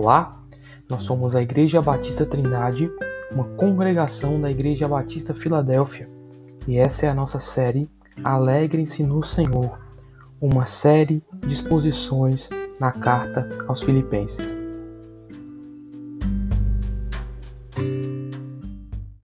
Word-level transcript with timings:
Olá, 0.00 0.40
nós 0.88 1.02
somos 1.02 1.34
a 1.34 1.42
Igreja 1.42 1.82
Batista 1.82 2.24
Trindade, 2.24 2.88
uma 3.32 3.42
congregação 3.56 4.40
da 4.40 4.48
Igreja 4.48 4.86
Batista 4.86 5.34
Filadélfia, 5.34 6.08
e 6.68 6.78
essa 6.78 7.06
é 7.06 7.08
a 7.08 7.14
nossa 7.14 7.40
série 7.40 7.90
Alegrem-se 8.22 9.02
no 9.02 9.24
Senhor, 9.24 9.76
uma 10.40 10.66
série 10.66 11.20
de 11.44 11.52
exposições 11.52 12.48
na 12.78 12.92
carta 12.92 13.48
aos 13.66 13.82
Filipenses. 13.82 14.56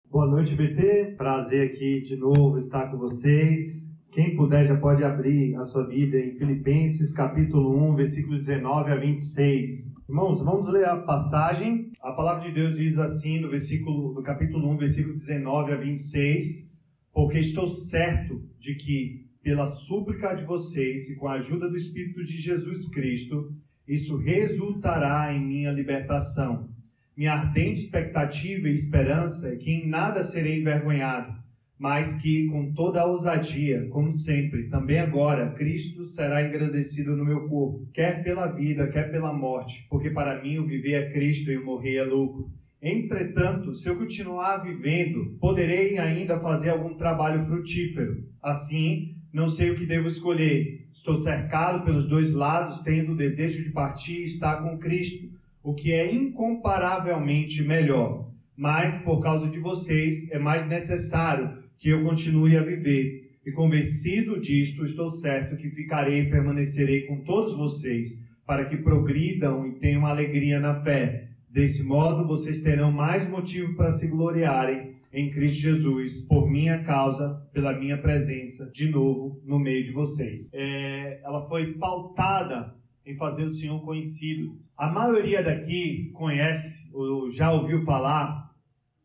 Boa 0.10 0.26
noite, 0.26 0.56
BT. 0.56 1.14
Prazer 1.16 1.70
aqui 1.70 2.02
de 2.02 2.16
novo 2.16 2.58
estar 2.58 2.90
com 2.90 2.98
vocês. 2.98 3.94
Quem 4.10 4.36
puder 4.36 4.66
já 4.66 4.76
pode 4.76 5.04
abrir 5.04 5.56
a 5.56 5.66
sua 5.66 5.86
Bíblia 5.86 6.26
em 6.26 6.32
Filipenses, 6.32 7.14
capítulo 7.14 7.78
1, 7.92 7.96
versículo 7.96 8.40
19 8.40 8.92
a 8.92 8.96
26. 8.96 9.93
Irmãos, 10.08 10.42
vamos 10.42 10.68
ler 10.68 10.86
a 10.86 10.98
passagem. 10.98 11.90
A 12.02 12.12
palavra 12.12 12.42
de 12.42 12.54
Deus 12.54 12.76
diz 12.76 12.98
assim 12.98 13.40
no 13.40 13.50
versículo, 13.50 14.14
no 14.14 14.22
capítulo 14.22 14.70
1, 14.72 14.78
versículo 14.78 15.14
19 15.14 15.72
a 15.72 15.78
26: 15.78 16.70
Porque 17.14 17.40
estou 17.40 17.70
certo 17.70 18.44
de 18.60 18.76
que, 18.76 19.26
pela 19.42 19.66
súplica 19.66 20.34
de 20.34 20.44
vocês 20.44 21.08
e 21.08 21.16
com 21.16 21.30
a 21.30 21.36
ajuda 21.36 21.70
do 21.70 21.78
Espírito 21.78 22.22
de 22.22 22.36
Jesus 22.36 22.90
Cristo, 22.90 23.56
isso 23.88 24.18
resultará 24.18 25.34
em 25.34 25.40
minha 25.40 25.72
libertação. 25.72 26.70
Minha 27.16 27.36
ardente 27.36 27.80
expectativa 27.80 28.68
e 28.68 28.74
esperança 28.74 29.54
é 29.54 29.56
que 29.56 29.72
em 29.72 29.88
nada 29.88 30.22
serei 30.22 30.60
envergonhado 30.60 31.43
mas 31.78 32.14
que 32.14 32.48
com 32.48 32.72
toda 32.72 33.02
a 33.02 33.06
ousadia, 33.06 33.88
como 33.90 34.12
sempre, 34.12 34.70
também 34.70 35.00
agora, 35.00 35.52
Cristo 35.52 36.06
será 36.06 36.44
engrandecido 36.44 37.16
no 37.16 37.26
meu 37.26 37.48
corpo, 37.48 37.88
quer 37.94 38.24
pela 38.24 38.48
vida, 38.48 38.88
quer 38.88 39.12
pela 39.12 39.34
morte, 39.34 39.86
porque 39.90 40.10
para 40.10 40.42
mim 40.42 40.60
o 40.60 40.66
viver 40.66 40.94
é 40.94 41.12
Cristo 41.12 41.52
e 41.52 41.58
o 41.58 41.66
morrer 41.66 41.96
é 41.98 42.04
lucro. 42.04 42.52
Entretanto, 42.82 43.74
se 43.74 43.88
eu 43.90 43.96
continuar 43.96 44.58
vivendo, 44.58 45.38
poderei 45.40 45.98
ainda 45.98 46.40
fazer 46.40 46.70
algum 46.70 46.96
trabalho 46.96 47.46
frutífero. 47.46 48.28
Assim, 48.42 49.16
não 49.32 49.48
sei 49.48 49.72
o 49.72 49.76
que 49.76 49.86
devo 49.86 50.08
escolher. 50.08 50.86
Estou 50.92 51.16
cercado 51.16 51.86
pelos 51.86 52.10
dois 52.10 52.34
lados, 52.34 52.80
tendo 52.80 53.14
o 53.14 53.18
desejo 53.18 53.64
de 53.64 53.72
partir 53.72 54.20
e 54.20 54.26
estar 54.26 54.62
com 54.62 54.78
Cristo, 54.78 55.30
o 55.64 55.74
que 55.74 55.94
é 55.94 56.14
incomparavelmente 56.14 57.64
melhor. 57.64 58.30
Mas, 58.56 59.00
por 59.00 59.22
causa 59.22 59.50
de 59.50 59.60
vocês, 59.60 60.30
é 60.30 60.38
mais 60.38 60.68
necessário 60.68 61.63
que 61.84 61.90
eu 61.90 62.02
continue 62.02 62.56
a 62.56 62.64
viver. 62.64 63.30
E 63.46 63.52
convencido 63.52 64.40
disto, 64.40 64.86
estou 64.86 65.10
certo 65.10 65.58
que 65.58 65.70
ficarei 65.70 66.22
e 66.22 66.30
permanecerei 66.30 67.02
com 67.02 67.26
todos 67.26 67.58
vocês, 67.58 68.18
para 68.48 68.64
que 68.64 68.78
progridam 68.78 69.68
e 69.68 69.74
tenham 69.74 70.06
alegria 70.06 70.62
na 70.62 70.82
fé. 70.82 71.28
Desse 71.50 71.84
modo, 71.84 72.26
vocês 72.26 72.62
terão 72.62 72.90
mais 72.90 73.30
motivo 73.30 73.76
para 73.76 73.92
se 73.92 74.08
gloriarem 74.08 74.94
em 75.12 75.30
Cristo 75.30 75.60
Jesus, 75.60 76.22
por 76.22 76.50
minha 76.50 76.82
causa, 76.86 77.46
pela 77.52 77.78
minha 77.78 77.98
presença, 77.98 78.72
de 78.74 78.90
novo, 78.90 79.42
no 79.46 79.60
meio 79.60 79.84
de 79.84 79.92
vocês. 79.92 80.50
É, 80.54 81.20
ela 81.22 81.46
foi 81.50 81.74
pautada 81.74 82.74
em 83.06 83.14
fazer 83.14 83.44
o 83.44 83.50
Senhor 83.50 83.82
conhecido. 83.82 84.58
A 84.78 84.90
maioria 84.90 85.44
daqui 85.44 86.12
conhece 86.14 86.90
ou 86.94 87.30
já 87.30 87.52
ouviu 87.52 87.84
falar 87.84 88.56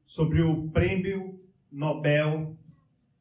sobre 0.06 0.42
o 0.42 0.68
Prêmio 0.68 1.40
Nobel 1.70 2.56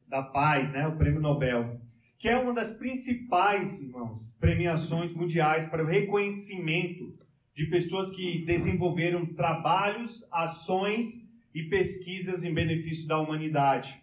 da 0.08 0.22
Paz, 0.22 0.70
né, 0.70 0.86
o 0.86 0.96
Prêmio 0.96 1.20
Nobel, 1.20 1.80
que 2.18 2.28
é 2.28 2.36
uma 2.36 2.52
das 2.52 2.72
principais, 2.72 3.80
irmãos, 3.80 4.28
premiações 4.40 5.12
mundiais 5.14 5.66
para 5.66 5.84
o 5.84 5.86
reconhecimento 5.86 7.16
de 7.54 7.66
pessoas 7.66 8.10
que 8.10 8.44
desenvolveram 8.44 9.26
trabalhos, 9.26 10.26
ações 10.32 11.22
e 11.54 11.64
pesquisas 11.64 12.44
em 12.44 12.52
benefício 12.52 13.06
da 13.06 13.18
humanidade. 13.18 14.00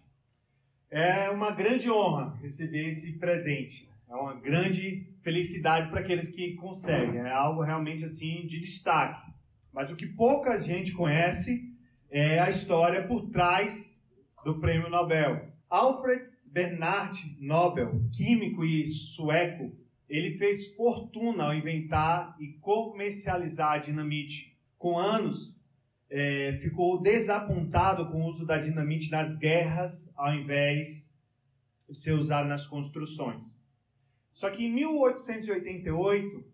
É 0.90 1.28
uma 1.30 1.50
grande 1.50 1.90
honra 1.90 2.36
receber 2.40 2.88
esse 2.88 3.12
presente. 3.18 3.88
É 4.08 4.14
uma 4.14 4.34
grande 4.34 5.06
felicidade 5.22 5.90
para 5.90 6.00
aqueles 6.00 6.28
que 6.28 6.54
conseguem. 6.54 7.18
É 7.18 7.32
algo 7.32 7.62
realmente 7.62 8.04
assim 8.04 8.46
de 8.46 8.60
destaque. 8.60 9.30
Mas 9.72 9.90
o 9.90 9.96
que 9.96 10.06
pouca 10.06 10.58
gente 10.58 10.92
conhece 10.92 11.74
é 12.10 12.38
a 12.38 12.48
história 12.48 13.06
por 13.06 13.30
trás 13.30 13.94
do 14.44 14.60
Prêmio 14.60 14.88
Nobel. 14.88 15.55
Alfred 15.68 16.24
Bernard 16.44 17.36
Nobel, 17.40 18.00
químico 18.12 18.64
e 18.64 18.86
sueco, 18.86 19.76
ele 20.08 20.38
fez 20.38 20.74
fortuna 20.74 21.44
ao 21.44 21.54
inventar 21.54 22.36
e 22.40 22.52
comercializar 22.60 23.72
a 23.72 23.78
dinamite. 23.78 24.56
Com 24.78 24.98
anos, 24.98 25.56
é, 26.08 26.58
ficou 26.62 27.02
desapontado 27.02 28.10
com 28.10 28.22
o 28.22 28.26
uso 28.26 28.46
da 28.46 28.58
dinamite 28.58 29.10
nas 29.10 29.36
guerras, 29.36 30.12
ao 30.16 30.32
invés 30.34 31.12
de 31.88 31.98
ser 31.98 32.12
usado 32.12 32.48
nas 32.48 32.66
construções. 32.66 33.60
Só 34.32 34.50
que 34.50 34.66
em 34.66 34.72
1888 34.72 36.44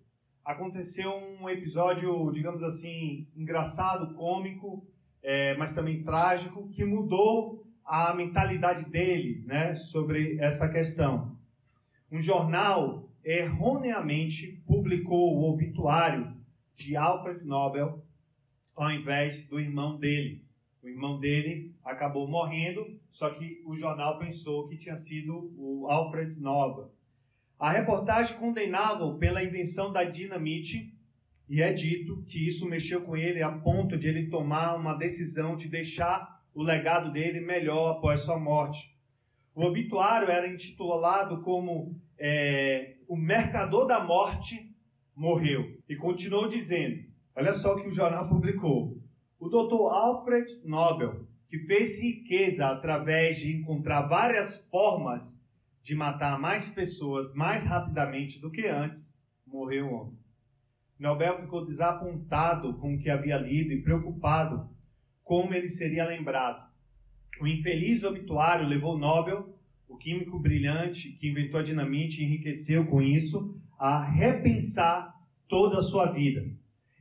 aconteceu 0.45 1.11
um 1.13 1.49
episódio, 1.49 2.31
digamos 2.33 2.63
assim, 2.63 3.27
engraçado, 3.37 4.15
cômico, 4.15 4.87
é, 5.23 5.57
mas 5.57 5.73
também 5.73 6.03
trágico, 6.03 6.69
que 6.71 6.85
mudou 6.85 7.67
a 7.85 8.15
mentalidade 8.15 8.89
dele 8.91 9.43
né, 9.47 9.75
sobre 9.75 10.39
essa 10.39 10.69
questão. 10.69 11.37
Um 12.11 12.21
jornal 12.21 13.09
erroneamente 13.25 14.63
publicou 14.67 15.37
o 15.37 15.53
obituário 15.53 16.37
de 16.75 16.97
Alfred 16.97 17.45
Nobel 17.45 18.05
ao 18.75 18.91
invés 18.91 19.47
do 19.47 19.61
irmão 19.61 19.99
dele. 19.99 20.45
O 20.83 20.89
irmão 20.89 21.21
dele 21.21 21.75
acabou 21.85 22.27
morrendo, 22.27 22.99
só 23.13 23.31
que 23.31 23.63
o 23.65 23.77
jornal 23.77 24.19
pensou 24.19 24.67
que 24.69 24.77
tinha 24.77 24.97
sido 24.97 25.53
o 25.57 25.87
Alfred 25.89 26.41
Nobel. 26.41 26.93
A 27.59 27.71
reportagem 27.71 28.37
condenava-o 28.39 29.19
pela 29.19 29.45
invenção 29.45 29.93
da 29.93 30.03
dinamite 30.03 30.93
e 31.49 31.63
é 31.63 31.73
dito 31.73 32.25
que 32.25 32.49
isso 32.49 32.67
mexeu 32.67 33.03
com 33.03 33.17
ele 33.17 33.43
a 33.43 33.53
ponto 33.53 33.97
de 33.97 34.09
ele 34.09 34.29
tomar 34.29 34.75
uma 34.75 34.95
decisão 34.95 35.55
de 35.55 35.69
deixar 35.69 36.42
o 36.55 36.63
legado 36.63 37.13
dele 37.13 37.41
melhor 37.41 37.97
após 37.97 38.21
sua 38.21 38.39
morte. 38.39 38.95
O 39.55 39.65
obituário 39.65 40.31
era 40.31 40.49
intitulado 40.49 41.43
como 41.43 42.01
é, 42.19 42.97
O 43.07 43.17
Mercador 43.17 43.87
da 43.87 44.05
Morte 44.05 44.71
Morreu. 45.15 45.79
E 45.89 45.97
continuou 45.97 46.49
dizendo: 46.49 47.05
olha 47.35 47.53
só 47.53 47.75
o 47.75 47.83
que 47.83 47.89
o 47.89 47.95
jornal 47.95 48.29
publicou. 48.29 48.99
O 49.39 49.49
Dr. 49.49 49.93
Alfred 49.93 50.61
Nobel, 50.65 51.27
que 51.49 51.59
fez 51.59 52.03
riqueza 52.03 52.69
através 52.69 53.39
de 53.39 53.55
encontrar 53.55 54.03
várias 54.03 54.65
formas 54.71 55.39
de 55.83 55.95
matar 55.95 56.39
mais 56.39 56.71
pessoas 56.71 57.35
mais 57.35 57.65
rapidamente 57.65 58.41
do 58.41 58.51
que 58.51 58.67
antes, 58.69 59.13
morreu 59.47 59.93
ontem. 59.93 60.19
Nobel 60.99 61.41
ficou 61.41 61.67
desapontado 61.67 62.75
com 62.75 62.95
o 62.95 62.99
que 62.99 63.11
havia 63.11 63.37
lido 63.37 63.73
e 63.73 63.83
preocupado 63.83 64.71
como 65.25 65.55
ele 65.55 65.69
seria 65.69 66.07
lembrado. 66.07 66.71
O 67.41 67.47
infeliz 67.47 68.03
obituário 68.03 68.67
levou 68.67 68.99
Nobel, 68.99 69.57
o 69.89 69.97
químico 69.97 70.39
brilhante 70.39 71.13
que 71.13 71.29
inventou 71.29 71.61
a 71.61 71.63
dinamite 71.63 72.21
e 72.21 72.25
enriqueceu 72.25 72.87
com 72.87 73.01
isso, 73.01 73.57
a 73.79 74.03
repensar 74.05 75.15
toda 75.49 75.79
a 75.79 75.83
sua 75.83 76.13
vida. 76.13 76.45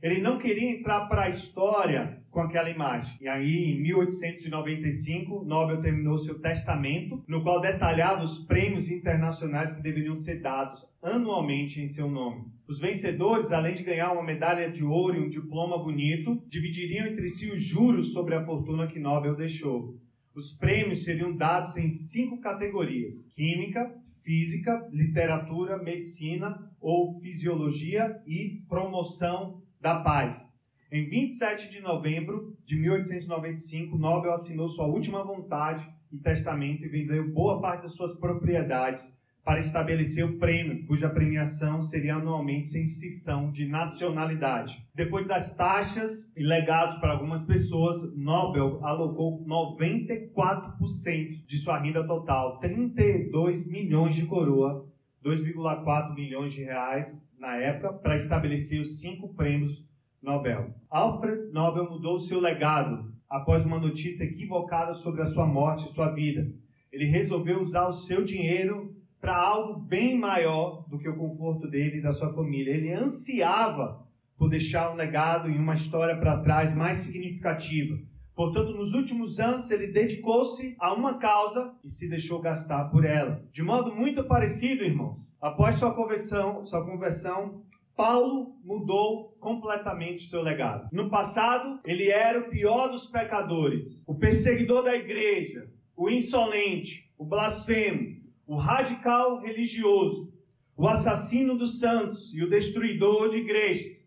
Ele 0.02 0.20
não 0.20 0.38
queria 0.38 0.70
entrar 0.70 1.06
para 1.06 1.24
a 1.24 1.28
história 1.28 2.21
com 2.32 2.40
aquela 2.40 2.70
imagem. 2.70 3.14
E 3.20 3.28
aí, 3.28 3.72
em 3.72 3.80
1895, 3.82 5.44
Nobel 5.44 5.82
terminou 5.82 6.18
seu 6.18 6.40
testamento, 6.40 7.22
no 7.28 7.42
qual 7.42 7.60
detalhava 7.60 8.22
os 8.22 8.38
prêmios 8.38 8.90
internacionais 8.90 9.72
que 9.72 9.82
deveriam 9.82 10.16
ser 10.16 10.40
dados 10.40 10.84
anualmente 11.02 11.80
em 11.80 11.86
seu 11.86 12.10
nome. 12.10 12.46
Os 12.66 12.80
vencedores, 12.80 13.52
além 13.52 13.74
de 13.74 13.82
ganhar 13.82 14.12
uma 14.12 14.22
medalha 14.22 14.70
de 14.70 14.82
ouro 14.82 15.16
e 15.16 15.20
um 15.20 15.28
diploma 15.28 15.76
bonito, 15.76 16.42
dividiriam 16.48 17.06
entre 17.06 17.28
si 17.28 17.50
os 17.50 17.60
juros 17.60 18.14
sobre 18.14 18.34
a 18.34 18.44
fortuna 18.44 18.86
que 18.86 18.98
Nobel 18.98 19.36
deixou. 19.36 20.00
Os 20.34 20.54
prêmios 20.54 21.04
seriam 21.04 21.36
dados 21.36 21.76
em 21.76 21.90
cinco 21.90 22.40
categorias: 22.40 23.26
química, 23.34 23.94
física, 24.22 24.88
literatura, 24.90 25.76
medicina 25.76 26.56
ou 26.80 27.20
fisiologia 27.20 28.22
e 28.26 28.62
promoção 28.68 29.60
da 29.80 30.00
paz. 30.00 30.51
Em 30.92 31.08
27 31.08 31.70
de 31.70 31.80
novembro 31.80 32.54
de 32.66 32.76
1895, 32.76 33.96
Nobel 33.96 34.30
assinou 34.30 34.68
sua 34.68 34.86
última 34.86 35.24
vontade 35.24 35.88
e 36.12 36.18
testamento 36.18 36.84
e 36.84 36.88
vendeu 36.90 37.32
boa 37.32 37.62
parte 37.62 37.84
das 37.84 37.92
suas 37.92 38.14
propriedades 38.14 39.10
para 39.42 39.58
estabelecer 39.58 40.22
o 40.22 40.38
prêmio, 40.38 40.86
cuja 40.86 41.08
premiação 41.08 41.80
seria 41.80 42.16
anualmente 42.16 42.68
sem 42.68 42.84
extinção 42.84 43.50
de 43.50 43.66
nacionalidade. 43.66 44.86
Depois 44.94 45.26
das 45.26 45.56
taxas 45.56 46.30
e 46.36 46.42
legados 46.42 46.96
para 46.96 47.12
algumas 47.12 47.42
pessoas, 47.42 48.14
Nobel 48.14 48.84
alocou 48.84 49.42
94% 49.46 51.46
de 51.46 51.56
sua 51.56 51.78
renda 51.78 52.06
total, 52.06 52.58
32 52.58 53.66
milhões 53.66 54.14
de 54.14 54.26
coroa, 54.26 54.86
2,4 55.24 56.14
milhões 56.14 56.52
de 56.52 56.62
reais 56.62 57.18
na 57.38 57.56
época, 57.56 57.94
para 57.94 58.14
estabelecer 58.14 58.78
os 58.78 59.00
cinco 59.00 59.32
prêmios 59.32 59.90
Nobel. 60.22 60.72
Alfred 60.88 61.52
Nobel 61.52 61.90
mudou 61.90 62.18
seu 62.18 62.38
legado 62.38 63.12
após 63.28 63.64
uma 63.64 63.78
notícia 63.78 64.24
equivocada 64.24 64.94
sobre 64.94 65.22
a 65.22 65.26
sua 65.26 65.46
morte 65.46 65.86
e 65.86 65.92
sua 65.92 66.10
vida. 66.10 66.48
Ele 66.92 67.06
resolveu 67.06 67.60
usar 67.60 67.88
o 67.88 67.92
seu 67.92 68.22
dinheiro 68.22 68.94
para 69.20 69.36
algo 69.36 69.80
bem 69.80 70.18
maior 70.18 70.84
do 70.88 70.98
que 70.98 71.08
o 71.08 71.16
conforto 71.16 71.68
dele 71.68 71.98
e 71.98 72.02
da 72.02 72.12
sua 72.12 72.32
família. 72.32 72.72
Ele 72.72 72.92
ansiava 72.92 74.06
por 74.36 74.48
deixar 74.48 74.92
um 74.92 74.96
legado 74.96 75.48
e 75.50 75.56
uma 75.56 75.74
história 75.74 76.16
para 76.18 76.40
trás 76.40 76.74
mais 76.74 76.98
significativa. 76.98 77.96
Portanto, 78.34 78.72
nos 78.72 78.92
últimos 78.94 79.38
anos, 79.38 79.70
ele 79.70 79.88
dedicou-se 79.88 80.74
a 80.78 80.92
uma 80.92 81.18
causa 81.18 81.74
e 81.84 81.88
se 81.88 82.08
deixou 82.08 82.40
gastar 82.40 82.86
por 82.86 83.04
ela. 83.04 83.44
De 83.52 83.62
modo 83.62 83.94
muito 83.94 84.24
parecido, 84.24 84.84
irmãos. 84.84 85.32
Após 85.40 85.76
sua 85.76 85.94
conversão, 85.94 86.64
sua 86.64 86.84
conversão 86.84 87.62
Paulo 87.96 88.56
mudou 88.64 89.36
completamente 89.38 90.28
seu 90.28 90.40
legado. 90.42 90.88
No 90.92 91.10
passado, 91.10 91.80
ele 91.84 92.10
era 92.10 92.40
o 92.40 92.48
pior 92.48 92.88
dos 92.88 93.06
pecadores, 93.06 94.02
o 94.06 94.14
perseguidor 94.14 94.82
da 94.82 94.94
igreja, 94.94 95.70
o 95.96 96.08
insolente, 96.08 97.12
o 97.18 97.24
blasfemo, 97.24 98.16
o 98.46 98.56
radical 98.56 99.40
religioso, 99.40 100.32
o 100.76 100.88
assassino 100.88 101.56
dos 101.56 101.78
santos 101.78 102.32
e 102.34 102.42
o 102.42 102.48
destruidor 102.48 103.28
de 103.28 103.38
igrejas. 103.38 104.02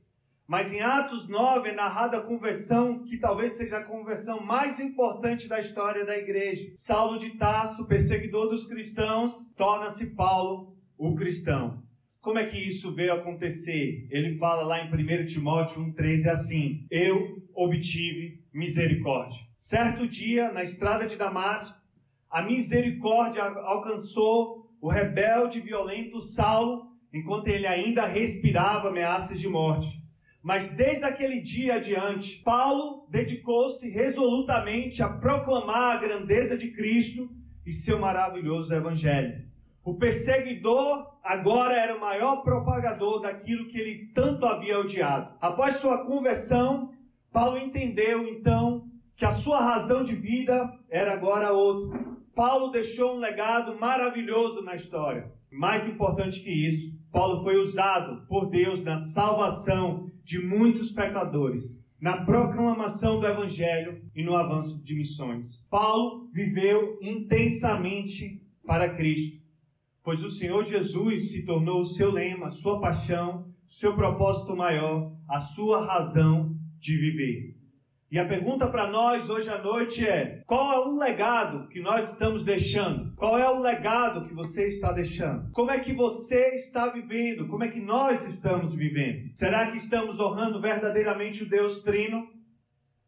Mas 0.48 0.72
em 0.72 0.80
Atos 0.82 1.28
9 1.28 1.70
é 1.70 1.74
narrada 1.74 2.18
a 2.18 2.22
conversão 2.22 3.04
que 3.04 3.18
talvez 3.18 3.54
seja 3.54 3.78
a 3.78 3.84
conversão 3.84 4.42
mais 4.42 4.80
importante 4.80 5.48
da 5.48 5.60
história 5.60 6.06
da 6.06 6.16
igreja. 6.16 6.72
Saulo 6.76 7.18
de 7.18 7.32
Tarso, 7.32 7.88
perseguidor 7.88 8.50
dos 8.50 8.68
cristãos, 8.68 9.52
torna-se 9.56 10.12
Paulo, 10.16 10.78
o 10.98 11.16
cristão. 11.16 11.84
Como 12.26 12.40
é 12.40 12.46
que 12.48 12.58
isso 12.58 12.92
veio 12.92 13.14
acontecer? 13.14 14.08
Ele 14.10 14.36
fala 14.40 14.64
lá 14.64 14.84
em 14.84 14.92
1 14.92 15.28
Timóteo 15.28 15.80
1,13 15.80 16.26
assim: 16.26 16.88
Eu 16.90 17.38
obtive 17.54 18.44
misericórdia. 18.52 19.40
Certo 19.56 20.08
dia, 20.08 20.52
na 20.52 20.64
estrada 20.64 21.06
de 21.06 21.18
Damasco, 21.18 21.80
a 22.28 22.42
misericórdia 22.42 23.44
alcançou 23.44 24.72
o 24.82 24.90
rebelde 24.90 25.62
violento 25.62 26.20
Saulo, 26.20 26.88
enquanto 27.14 27.50
ele 27.50 27.68
ainda 27.68 28.08
respirava 28.08 28.88
ameaças 28.88 29.40
de 29.40 29.48
morte. 29.48 29.88
Mas 30.42 30.70
desde 30.70 31.04
aquele 31.04 31.40
dia 31.42 31.76
adiante, 31.76 32.42
Paulo 32.44 33.08
dedicou-se 33.08 33.88
resolutamente 33.88 35.04
a 35.04 35.10
proclamar 35.10 35.98
a 35.98 36.00
grandeza 36.00 36.58
de 36.58 36.72
Cristo 36.72 37.30
e 37.64 37.72
seu 37.72 38.00
maravilhoso 38.00 38.74
evangelho. 38.74 39.46
O 39.84 39.94
perseguidor 39.94 41.15
agora 41.26 41.74
era 41.74 41.98
o 41.98 42.00
maior 42.00 42.44
propagador 42.44 43.20
daquilo 43.20 43.68
que 43.68 43.80
ele 43.80 44.12
tanto 44.14 44.46
havia 44.46 44.80
odiado. 44.80 45.36
Após 45.42 45.78
sua 45.78 46.06
conversão, 46.06 46.94
Paulo 47.34 47.58
entendeu 47.58 48.28
então 48.28 48.88
que 49.16 49.26
a 49.26 49.32
sua 49.32 49.60
razão 49.60 50.04
de 50.04 50.16
vida 50.16 50.72
era 50.88 51.14
agora 51.14 51.52
outra. 51.52 52.00
Paulo 52.36 52.70
deixou 52.70 53.16
um 53.16 53.20
legado 53.20 53.78
maravilhoso 53.80 54.62
na 54.62 54.76
história. 54.76 55.34
Mais 55.52 55.88
importante 55.88 56.42
que 56.42 56.52
isso, 56.52 56.94
Paulo 57.12 57.44
foi 57.44 57.58
usado 57.58 58.28
por 58.28 58.50
Deus 58.50 58.84
na 58.84 58.98
salvação 58.98 60.12
de 60.24 60.38
muitos 60.38 60.92
pecadores, 60.92 61.80
na 62.00 62.26
proclamação 62.26 63.20
do 63.20 63.26
Evangelho 63.26 64.02
e 64.14 64.22
no 64.22 64.36
avanço 64.36 64.84
de 64.84 64.94
missões. 64.94 65.66
Paulo 65.70 66.30
viveu 66.34 67.00
intensamente 67.02 68.42
para 68.66 68.90
Cristo, 68.96 69.45
pois 70.06 70.24
o 70.24 70.30
Senhor 70.30 70.64
Jesus 70.64 71.32
se 71.32 71.44
tornou 71.44 71.82
o 71.82 71.86
seu 71.86 72.12
lema, 72.12 72.52
sua 72.52 72.80
paixão, 72.80 73.52
seu 73.66 73.96
propósito 73.96 74.56
maior, 74.56 75.12
a 75.28 75.40
sua 75.40 75.84
razão 75.84 76.56
de 76.80 76.96
viver. 76.96 77.56
E 78.12 78.20
a 78.20 78.28
pergunta 78.28 78.68
para 78.68 78.88
nós 78.88 79.32
hoje 79.32 79.50
à 79.50 79.58
noite 79.58 80.08
é: 80.08 80.44
qual 80.46 80.72
é 80.72 80.88
o 80.88 80.96
legado 80.96 81.68
que 81.70 81.82
nós 81.82 82.12
estamos 82.12 82.44
deixando? 82.44 83.16
Qual 83.16 83.40
é 83.40 83.50
o 83.50 83.60
legado 83.60 84.28
que 84.28 84.34
você 84.36 84.68
está 84.68 84.92
deixando? 84.92 85.52
Como 85.52 85.72
é 85.72 85.80
que 85.80 85.92
você 85.92 86.50
está 86.50 86.88
vivendo? 86.88 87.48
Como 87.48 87.64
é 87.64 87.68
que 87.68 87.80
nós 87.80 88.24
estamos 88.28 88.76
vivendo? 88.76 89.32
Será 89.34 89.72
que 89.72 89.78
estamos 89.78 90.20
honrando 90.20 90.62
verdadeiramente 90.62 91.42
o 91.42 91.50
Deus 91.50 91.80
Trino? 91.82 92.28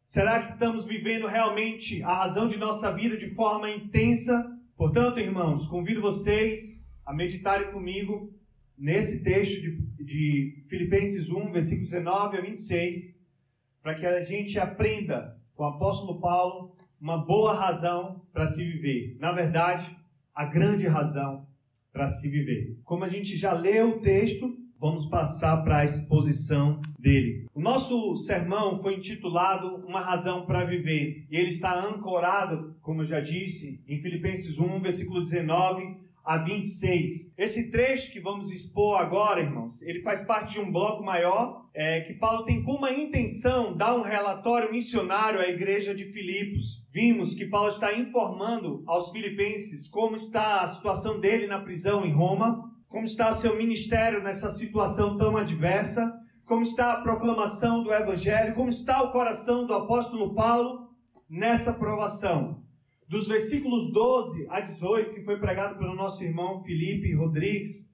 Será 0.07 0.41
que 0.41 0.53
estamos 0.53 0.87
vivendo 0.87 1.27
realmente 1.27 2.01
a 2.01 2.15
razão 2.15 2.47
de 2.47 2.57
nossa 2.57 2.91
vida 2.91 3.15
de 3.15 3.35
forma 3.35 3.69
intensa? 3.69 4.51
Portanto, 4.75 5.19
irmãos, 5.19 5.67
convido 5.67 6.01
vocês 6.01 6.76
a 7.07 7.13
meditarem 7.13 7.71
comigo 7.71 8.35
nesse 8.77 9.23
texto 9.23 9.61
de, 9.61 9.77
de 10.03 10.65
Filipenses 10.67 11.29
1, 11.29 11.53
versículos 11.53 11.89
19 11.89 12.37
a 12.37 12.41
26 12.41 13.15
para 13.81 13.95
que 13.95 14.05
a 14.05 14.21
gente 14.21 14.59
aprenda 14.59 15.39
com 15.55 15.63
o 15.63 15.67
apóstolo 15.67 16.19
Paulo 16.19 16.75
uma 16.99 17.17
boa 17.17 17.53
razão 17.53 18.21
para 18.33 18.45
se 18.45 18.61
viver. 18.61 19.15
Na 19.21 19.31
verdade, 19.31 19.95
a 20.35 20.43
grande 20.43 20.85
razão 20.85 21.47
para 21.93 22.09
se 22.09 22.27
viver. 22.27 22.77
Como 22.83 23.05
a 23.05 23.09
gente 23.09 23.37
já 23.37 23.53
leu 23.53 23.91
o 23.91 24.01
texto, 24.01 24.57
vamos 24.77 25.05
passar 25.05 25.63
para 25.63 25.77
a 25.77 25.85
exposição 25.85 26.81
dele. 26.99 27.47
O 27.55 27.61
nosso 27.61 28.17
sermão 28.17 28.77
foi 28.81 28.95
intitulado 28.95 29.77
Uma 29.87 30.01
Razão 30.01 30.45
para 30.45 30.65
Viver, 30.65 31.25
e 31.31 31.37
ele 31.37 31.49
está 31.49 31.87
ancorado, 31.87 32.75
como 32.81 33.03
eu 33.03 33.05
já 33.05 33.21
disse, 33.21 33.81
em 33.87 34.01
Filipenses 34.01 34.59
1, 34.59 34.81
versículo 34.81 35.21
19 35.21 36.06
a 36.27 36.37
26. 36.39 37.31
Esse 37.37 37.71
trecho 37.71 38.11
que 38.11 38.19
vamos 38.19 38.51
expor 38.51 38.99
agora, 38.99 39.39
irmãos, 39.39 39.81
ele 39.81 40.01
faz 40.01 40.25
parte 40.25 40.55
de 40.55 40.59
um 40.59 40.69
bloco 40.69 41.01
maior 41.01 41.65
é, 41.73 42.01
que 42.01 42.15
Paulo 42.15 42.43
tem 42.43 42.61
como 42.63 42.85
intenção 42.85 43.77
dar 43.77 43.95
um 43.95 44.01
relatório 44.01 44.69
missionário 44.69 45.39
à 45.39 45.47
igreja 45.47 45.95
de 45.95 46.03
Filipos. 46.11 46.85
Vimos 46.91 47.33
que 47.33 47.45
Paulo 47.45 47.69
está 47.69 47.97
informando 47.97 48.83
aos 48.85 49.09
filipenses 49.11 49.87
como 49.87 50.17
está 50.17 50.63
a 50.63 50.67
situação 50.67 51.17
dele 51.17 51.47
na 51.47 51.61
prisão 51.61 52.05
em 52.05 52.11
Roma, 52.11 52.61
como 52.89 53.05
está 53.05 53.31
seu 53.31 53.55
ministério 53.55 54.21
nessa 54.21 54.51
situação 54.51 55.15
tão 55.15 55.37
adversa, 55.37 56.13
como 56.45 56.63
está 56.63 56.91
a 56.91 57.01
proclamação 57.01 57.81
do 57.83 57.93
evangelho, 57.93 58.53
como 58.53 58.69
está 58.69 59.01
o 59.01 59.11
coração 59.11 59.65
do 59.65 59.73
apóstolo 59.73 60.35
Paulo 60.35 60.89
nessa 61.29 61.71
provação 61.71 62.66
dos 63.07 63.27
versículos 63.27 63.91
12 63.91 64.47
a 64.49 64.59
18, 64.59 65.13
que 65.13 65.23
foi 65.23 65.39
pregado 65.39 65.77
pelo 65.77 65.95
nosso 65.95 66.23
irmão 66.23 66.61
Felipe 66.63 67.13
Rodrigues, 67.13 67.89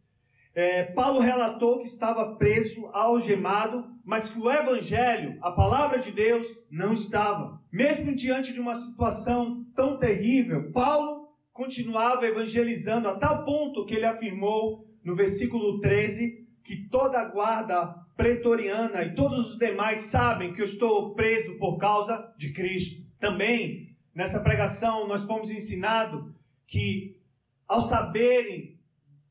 é, 0.55 0.84
Paulo 0.84 1.20
relatou 1.20 1.79
que 1.79 1.88
estava 1.88 2.36
preso, 2.36 2.88
algemado, 2.93 3.86
mas 4.05 4.29
que 4.29 4.39
o 4.39 4.51
Evangelho, 4.51 5.38
a 5.41 5.51
palavra 5.51 5.98
de 6.00 6.12
Deus, 6.12 6.48
não 6.70 6.93
estava. 6.93 7.60
Mesmo 7.72 8.15
diante 8.15 8.53
de 8.53 8.60
uma 8.60 8.75
situação 8.75 9.65
tão 9.75 9.98
terrível, 9.98 10.72
Paulo 10.72 11.29
continuava 11.51 12.27
evangelizando 12.27 13.08
a 13.08 13.17
tal 13.17 13.43
ponto 13.46 13.86
que 13.86 13.96
ele 13.96 14.05
afirmou 14.05 14.88
no 15.03 15.15
versículo 15.15 15.79
13 15.79 16.43
que 16.63 16.88
toda 16.88 17.20
a 17.20 17.25
guarda 17.25 17.96
pretoriana 18.15 19.03
e 19.03 19.15
todos 19.15 19.51
os 19.51 19.58
demais 19.58 20.01
sabem 20.01 20.53
que 20.53 20.62
eu 20.62 20.65
estou 20.65 21.13
preso 21.13 21.58
por 21.58 21.77
causa 21.77 22.32
de 22.38 22.53
Cristo. 22.53 23.03
Também 23.20 23.92
Nessa 24.13 24.39
pregação, 24.39 25.08
nós 25.08 25.25
fomos 25.25 25.50
ensinados 25.50 26.32
que, 26.67 27.20
ao 27.67 27.82
saberem 27.82 28.79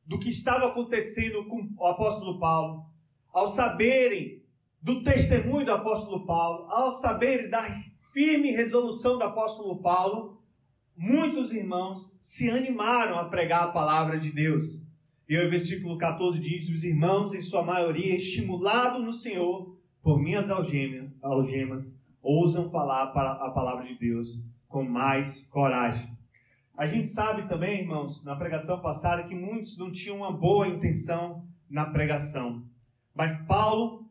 do 0.05 0.19
que 0.19 0.29
estava 0.29 0.67
acontecendo 0.67 1.45
com 1.45 1.69
o 1.77 1.85
apóstolo 1.85 2.37
Paulo, 2.37 2.85
ao 3.31 3.47
saberem 3.47 4.43
do 4.81 5.01
testemunho 5.01 5.65
do 5.65 5.71
apóstolo 5.71 6.25
Paulo, 6.25 6.69
ao 6.69 6.91
saberem 6.91 7.49
da 7.49 7.63
firme 8.11 8.51
resolução 8.51 9.17
do 9.17 9.23
apóstolo 9.23 9.81
Paulo, 9.81 10.41
muitos 10.97 11.53
irmãos 11.53 12.11
se 12.19 12.49
animaram 12.49 13.17
a 13.17 13.29
pregar 13.29 13.63
a 13.63 13.71
palavra 13.71 14.19
de 14.19 14.31
Deus. 14.31 14.81
E 15.29 15.37
o 15.37 15.49
versículo 15.49 15.97
14 15.97 16.37
diz: 16.41 16.67
Os 16.67 16.83
irmãos, 16.83 17.33
em 17.33 17.41
sua 17.41 17.63
maioria, 17.63 18.17
estimulados 18.17 19.01
no 19.01 19.13
Senhor 19.13 19.77
por 20.01 20.19
minhas 20.19 20.49
algemas, 20.49 21.09
algemas 21.21 21.97
ousam 22.21 22.69
falar 22.69 23.03
a 23.03 23.49
palavra 23.51 23.85
de 23.85 23.97
Deus 23.97 24.37
com 24.73 24.83
mais 24.83 25.45
coragem. 25.51 26.17
A 26.75 26.87
gente 26.87 27.07
sabe 27.07 27.47
também, 27.47 27.81
irmãos, 27.81 28.23
na 28.25 28.35
pregação 28.35 28.81
passada, 28.81 29.23
que 29.23 29.35
muitos 29.35 29.77
não 29.77 29.91
tinham 29.91 30.17
uma 30.17 30.31
boa 30.35 30.67
intenção 30.67 31.47
na 31.69 31.85
pregação. 31.85 32.65
Mas 33.13 33.37
Paulo, 33.45 34.09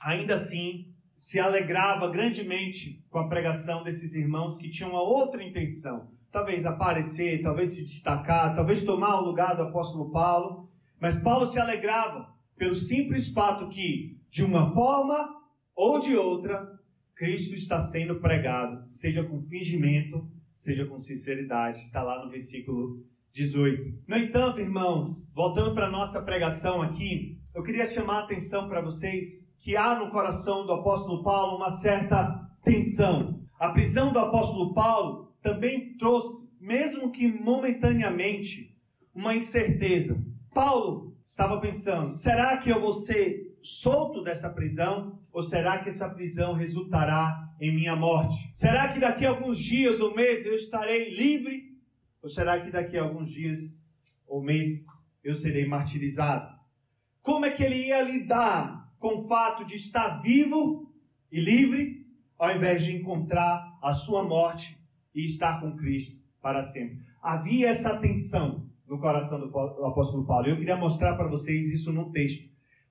ainda 0.00 0.32
assim, 0.32 0.94
se 1.14 1.38
alegrava 1.38 2.08
grandemente 2.08 3.04
com 3.10 3.18
a 3.18 3.28
pregação 3.28 3.84
desses 3.84 4.14
irmãos 4.14 4.56
que 4.56 4.70
tinham 4.70 4.92
uma 4.92 5.02
outra 5.02 5.44
intenção. 5.44 6.08
Talvez 6.32 6.64
aparecer, 6.64 7.42
talvez 7.42 7.74
se 7.74 7.84
destacar, 7.84 8.54
talvez 8.54 8.82
tomar 8.82 9.20
o 9.20 9.26
lugar 9.26 9.56
do 9.56 9.64
apóstolo 9.64 10.10
Paulo. 10.10 10.70
Mas 10.98 11.22
Paulo 11.22 11.46
se 11.46 11.60
alegrava 11.60 12.32
pelo 12.56 12.74
simples 12.74 13.28
fato 13.28 13.68
que, 13.68 14.18
de 14.30 14.42
uma 14.42 14.72
forma 14.72 15.36
ou 15.76 16.00
de 16.00 16.16
outra, 16.16 16.77
Cristo 17.18 17.56
está 17.56 17.80
sendo 17.80 18.20
pregado, 18.20 18.88
seja 18.88 19.24
com 19.24 19.42
fingimento, 19.42 20.30
seja 20.54 20.86
com 20.86 21.00
sinceridade. 21.00 21.80
Está 21.80 22.00
lá 22.00 22.24
no 22.24 22.30
versículo 22.30 23.04
18. 23.32 24.04
No 24.06 24.16
entanto, 24.16 24.60
irmãos, 24.60 25.26
voltando 25.34 25.74
para 25.74 25.88
a 25.88 25.90
nossa 25.90 26.22
pregação 26.22 26.80
aqui, 26.80 27.36
eu 27.52 27.64
queria 27.64 27.86
chamar 27.86 28.18
a 28.18 28.24
atenção 28.24 28.68
para 28.68 28.80
vocês 28.80 29.44
que 29.58 29.76
há 29.76 29.98
no 29.98 30.10
coração 30.10 30.64
do 30.64 30.72
apóstolo 30.72 31.24
Paulo 31.24 31.56
uma 31.56 31.72
certa 31.78 32.48
tensão. 32.62 33.42
A 33.58 33.70
prisão 33.70 34.12
do 34.12 34.20
apóstolo 34.20 34.72
Paulo 34.72 35.32
também 35.42 35.96
trouxe, 35.96 36.48
mesmo 36.60 37.10
que 37.10 37.26
momentaneamente, 37.26 38.76
uma 39.12 39.34
incerteza. 39.34 40.24
Paulo 40.54 41.16
estava 41.26 41.60
pensando: 41.60 42.14
será 42.14 42.58
que 42.58 42.70
eu 42.70 42.80
vou 42.80 42.92
ser 42.92 43.47
solto 43.68 44.22
dessa 44.22 44.48
prisão? 44.48 45.18
Ou 45.32 45.42
será 45.42 45.78
que 45.78 45.90
essa 45.90 46.08
prisão 46.08 46.54
resultará 46.54 47.52
em 47.60 47.74
minha 47.74 47.94
morte? 47.94 48.50
Será 48.54 48.88
que 48.88 48.98
daqui 48.98 49.26
a 49.26 49.30
alguns 49.30 49.58
dias 49.58 50.00
ou 50.00 50.14
meses 50.14 50.46
eu 50.46 50.54
estarei 50.54 51.14
livre? 51.14 51.76
Ou 52.22 52.30
será 52.30 52.60
que 52.60 52.70
daqui 52.70 52.96
a 52.96 53.02
alguns 53.02 53.30
dias 53.30 53.60
ou 54.26 54.42
meses 54.42 54.86
eu 55.22 55.36
serei 55.36 55.66
martirizado? 55.66 56.56
Como 57.22 57.44
é 57.44 57.50
que 57.50 57.62
ele 57.62 57.86
ia 57.88 58.02
lidar 58.02 58.90
com 58.98 59.18
o 59.18 59.28
fato 59.28 59.64
de 59.64 59.76
estar 59.76 60.20
vivo 60.22 60.92
e 61.30 61.38
livre, 61.38 62.06
ao 62.38 62.50
invés 62.50 62.82
de 62.82 62.96
encontrar 62.96 63.78
a 63.82 63.92
sua 63.92 64.22
morte 64.24 64.78
e 65.14 65.24
estar 65.24 65.60
com 65.60 65.76
Cristo 65.76 66.16
para 66.40 66.62
sempre? 66.62 67.00
Havia 67.22 67.68
essa 67.68 67.96
tensão 67.98 68.66
no 68.86 68.98
coração 68.98 69.38
do 69.38 69.46
apóstolo 69.84 70.24
Paulo. 70.24 70.48
Eu 70.48 70.56
queria 70.56 70.76
mostrar 70.76 71.14
para 71.16 71.28
vocês 71.28 71.70
isso 71.70 71.92
no 71.92 72.10
texto. 72.10 72.48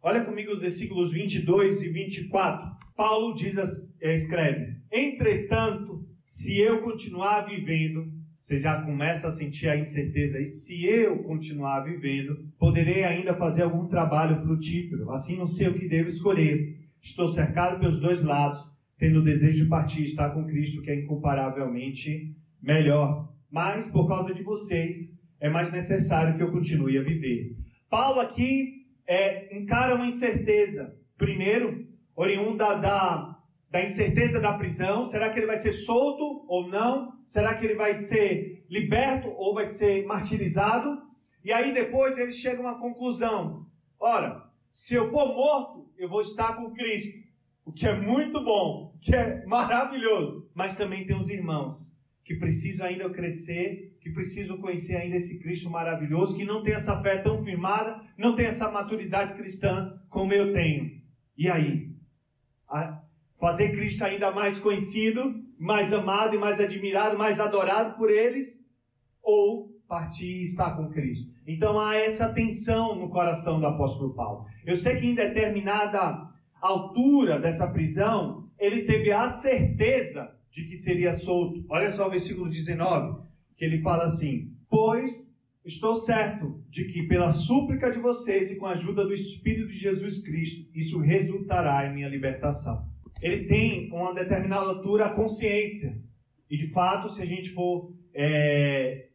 Olha 0.07 0.23
comigo 0.23 0.53
os 0.53 0.61
versículos 0.61 1.11
22 1.11 1.83
e 1.83 1.89
24. 1.89 2.77
Paulo 2.95 3.35
diz, 3.35 3.57
eh, 3.99 4.13
escreve: 4.13 4.77
Entretanto, 4.89 6.01
se 6.23 6.57
eu 6.57 6.81
continuar 6.81 7.41
vivendo, 7.41 8.09
você 8.39 8.57
já 8.57 8.81
começa 8.83 9.27
a 9.27 9.31
sentir 9.31 9.67
a 9.67 9.75
incerteza. 9.75 10.39
E 10.39 10.45
se 10.45 10.85
eu 10.85 11.23
continuar 11.23 11.81
vivendo, 11.81 12.37
poderei 12.57 13.03
ainda 13.03 13.33
fazer 13.33 13.63
algum 13.63 13.85
trabalho 13.89 14.41
frutífero. 14.43 15.11
Assim 15.11 15.35
não 15.35 15.45
sei 15.45 15.67
o 15.67 15.73
que 15.73 15.89
devo 15.89 16.07
escolher. 16.07 16.79
Estou 17.01 17.27
cercado 17.27 17.77
pelos 17.77 17.99
dois 17.99 18.23
lados, 18.23 18.65
tendo 18.97 19.19
o 19.19 19.25
desejo 19.25 19.65
de 19.65 19.69
partir 19.69 20.03
e 20.03 20.05
estar 20.05 20.29
com 20.29 20.45
Cristo, 20.45 20.81
que 20.81 20.89
é 20.89 21.03
incomparavelmente 21.03 22.33
melhor. 22.61 23.27
Mas, 23.51 23.85
por 23.87 24.07
causa 24.07 24.33
de 24.33 24.41
vocês, 24.41 25.13
é 25.41 25.49
mais 25.49 25.69
necessário 25.69 26.37
que 26.37 26.43
eu 26.43 26.51
continue 26.53 26.97
a 26.97 27.03
viver. 27.03 27.57
Paulo 27.89 28.21
aqui 28.21 28.76
é, 29.07 29.57
encara 29.57 29.95
uma 29.95 30.05
incerteza. 30.05 30.95
Primeiro, 31.17 31.87
oriunda 32.15 32.75
da, 32.75 33.39
da 33.71 33.81
incerteza 33.81 34.39
da 34.39 34.53
prisão. 34.53 35.05
Será 35.05 35.29
que 35.29 35.39
ele 35.39 35.47
vai 35.47 35.57
ser 35.57 35.73
solto 35.73 36.45
ou 36.47 36.67
não? 36.67 37.13
Será 37.25 37.55
que 37.55 37.65
ele 37.65 37.75
vai 37.75 37.93
ser 37.93 38.65
liberto 38.69 39.29
ou 39.29 39.53
vai 39.53 39.65
ser 39.65 40.05
martirizado? 40.05 41.01
E 41.43 41.53
aí 41.53 41.73
depois 41.73 42.17
ele 42.17 42.31
chega 42.31 42.57
a 42.57 42.61
uma 42.61 42.79
conclusão. 42.79 43.65
Ora, 43.99 44.43
se 44.71 44.95
eu 44.95 45.09
for 45.09 45.33
morto, 45.33 45.89
eu 45.97 46.09
vou 46.09 46.21
estar 46.21 46.55
com 46.55 46.73
Cristo. 46.73 47.25
O 47.65 47.71
que 47.71 47.87
é 47.87 47.99
muito 47.99 48.43
bom, 48.43 48.93
o 48.95 48.99
que 48.99 49.15
é 49.15 49.45
maravilhoso. 49.45 50.49
Mas 50.53 50.75
também 50.75 51.05
tem 51.05 51.19
os 51.19 51.29
irmãos 51.29 51.91
que 52.23 52.35
precisam 52.35 52.87
ainda 52.87 53.09
crescer 53.09 53.87
que 54.07 54.13
precisam 54.13 54.57
conhecer 54.57 54.95
ainda 54.95 55.17
esse 55.17 55.39
Cristo 55.39 55.69
maravilhoso, 55.69 56.35
que 56.35 56.45
não 56.45 56.63
tem 56.63 56.73
essa 56.73 57.01
fé 57.01 57.17
tão 57.17 57.43
firmada, 57.43 57.99
não 58.17 58.35
tem 58.35 58.45
essa 58.45 58.71
maturidade 58.71 59.33
cristã 59.33 59.99
como 60.09 60.33
eu 60.33 60.53
tenho. 60.53 61.01
E 61.37 61.49
aí? 61.49 61.87
fazer 63.39 63.71
Cristo 63.71 64.03
ainda 64.03 64.31
mais 64.31 64.59
conhecido, 64.59 65.35
mais 65.57 65.93
amado 65.93 66.35
e 66.35 66.39
mais 66.39 66.59
admirado, 66.59 67.17
mais 67.17 67.39
adorado 67.39 67.95
por 67.95 68.09
eles, 68.09 68.59
ou 69.21 69.69
partir 69.87 70.41
e 70.41 70.43
estar 70.43 70.75
com 70.75 70.89
Cristo. 70.89 71.31
Então 71.45 71.79
há 71.79 71.95
essa 71.95 72.27
tensão 72.33 72.95
no 72.95 73.09
coração 73.09 73.59
do 73.59 73.67
apóstolo 73.67 74.13
Paulo. 74.15 74.45
Eu 74.65 74.75
sei 74.75 74.97
que 74.97 75.05
em 75.05 75.15
determinada 75.15 76.27
altura 76.59 77.39
dessa 77.39 77.67
prisão, 77.67 78.49
ele 78.59 78.83
teve 78.83 79.11
a 79.11 79.29
certeza 79.29 80.35
de 80.49 80.65
que 80.65 80.75
seria 80.75 81.13
solto. 81.13 81.63
Olha 81.69 81.89
só 81.89 82.07
o 82.07 82.11
versículo 82.11 82.49
19 82.49 83.26
que 83.57 83.65
ele 83.65 83.81
fala 83.81 84.03
assim: 84.03 84.53
Pois 84.69 85.27
estou 85.65 85.95
certo 85.95 86.63
de 86.69 86.85
que 86.85 87.03
pela 87.03 87.29
súplica 87.29 87.91
de 87.91 87.99
vocês 87.99 88.49
e 88.49 88.55
com 88.55 88.65
a 88.65 88.71
ajuda 88.71 89.03
do 89.03 89.13
Espírito 89.13 89.67
de 89.67 89.77
Jesus 89.77 90.21
Cristo, 90.23 90.69
isso 90.73 90.99
resultará 90.99 91.85
em 91.85 91.93
minha 91.93 92.07
libertação. 92.07 92.87
Ele 93.21 93.45
tem, 93.45 93.89
com 93.89 93.97
uma 93.97 94.13
determinada 94.13 94.67
altura, 94.67 95.07
a 95.07 95.13
consciência. 95.13 96.01
E 96.49 96.55
de 96.55 96.71
fato, 96.71 97.09
se 97.09 97.21
a 97.21 97.25
gente 97.25 97.49
for 97.49 97.93
é, 98.13 99.09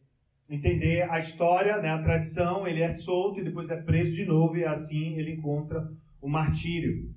entender 0.49 1.09
a 1.09 1.17
história, 1.17 1.77
né, 1.77 1.89
a 1.89 2.03
tradição, 2.03 2.67
ele 2.67 2.81
é 2.81 2.89
solto 2.89 3.39
e 3.39 3.43
depois 3.43 3.71
é 3.71 3.81
preso 3.81 4.15
de 4.15 4.25
novo, 4.25 4.57
e 4.57 4.65
assim 4.65 5.17
ele 5.17 5.33
encontra 5.33 5.89
o 6.21 6.29
martírio. 6.29 7.09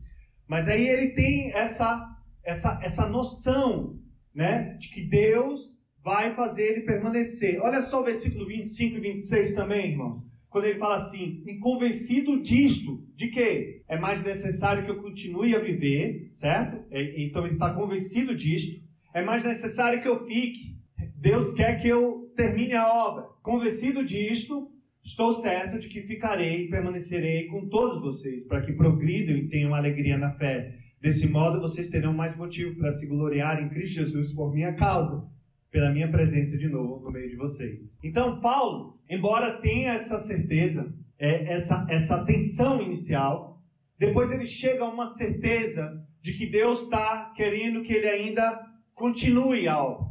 Mas 0.46 0.68
aí 0.68 0.88
ele 0.88 1.08
tem 1.10 1.52
essa, 1.52 2.16
essa, 2.42 2.80
essa 2.82 3.06
noção 3.06 3.98
né, 4.34 4.74
de 4.78 4.88
que 4.88 5.02
Deus 5.02 5.75
vai 6.06 6.36
fazer 6.36 6.62
ele 6.62 6.80
permanecer. 6.82 7.60
Olha 7.60 7.80
só 7.80 8.00
o 8.00 8.04
versículo 8.04 8.46
25 8.46 8.96
e 8.96 9.00
26 9.00 9.54
também, 9.54 9.90
irmãos. 9.90 10.22
Quando 10.48 10.66
ele 10.66 10.78
fala 10.78 10.94
assim, 10.94 11.42
e 11.44 11.58
convencido 11.58 12.40
disto, 12.40 13.04
de 13.16 13.26
que 13.26 13.82
é 13.88 13.98
mais 13.98 14.22
necessário 14.22 14.84
que 14.84 14.90
eu 14.92 15.02
continue 15.02 15.52
a 15.56 15.58
viver, 15.58 16.28
certo? 16.30 16.76
Então 16.92 17.44
ele 17.44 17.54
está 17.54 17.74
convencido 17.74 18.36
disto. 18.36 18.80
É 19.12 19.20
mais 19.20 19.42
necessário 19.42 20.00
que 20.00 20.06
eu 20.06 20.24
fique. 20.24 20.76
Deus 21.16 21.52
quer 21.54 21.82
que 21.82 21.88
eu 21.88 22.32
termine 22.36 22.74
a 22.74 22.86
obra. 22.86 23.24
Convencido 23.42 24.04
disto, 24.04 24.70
estou 25.02 25.32
certo 25.32 25.80
de 25.80 25.88
que 25.88 26.02
ficarei 26.02 26.66
e 26.66 26.70
permanecerei 26.70 27.48
com 27.48 27.68
todos 27.68 28.00
vocês, 28.00 28.46
para 28.46 28.60
que 28.60 28.72
progridam 28.72 29.36
e 29.36 29.48
tenham 29.48 29.74
alegria 29.74 30.16
na 30.16 30.30
fé. 30.30 30.72
Desse 31.00 31.26
modo, 31.26 31.60
vocês 31.60 31.88
terão 31.88 32.12
mais 32.14 32.36
motivo 32.36 32.76
para 32.76 32.92
se 32.92 33.08
gloriar 33.08 33.60
em 33.60 33.68
Cristo 33.68 33.96
Jesus 33.96 34.32
por 34.32 34.54
minha 34.54 34.72
causa 34.72 35.34
pela 35.70 35.90
minha 35.90 36.10
presença 36.10 36.56
de 36.56 36.68
novo 36.68 37.04
no 37.04 37.10
meio 37.10 37.28
de 37.28 37.36
vocês. 37.36 37.98
Então, 38.02 38.40
Paulo, 38.40 38.98
embora 39.08 39.60
tenha 39.60 39.92
essa 39.92 40.18
certeza, 40.18 40.94
é, 41.18 41.52
essa, 41.52 41.86
essa 41.88 42.24
tensão 42.24 42.82
inicial, 42.82 43.62
depois 43.98 44.30
ele 44.30 44.46
chega 44.46 44.84
a 44.84 44.88
uma 44.88 45.06
certeza 45.06 46.02
de 46.20 46.32
que 46.32 46.46
Deus 46.46 46.82
está 46.82 47.32
querendo 47.36 47.82
que 47.82 47.92
ele 47.92 48.08
ainda 48.08 48.64
continue 48.94 49.68
a 49.68 49.82
obra, 49.82 50.08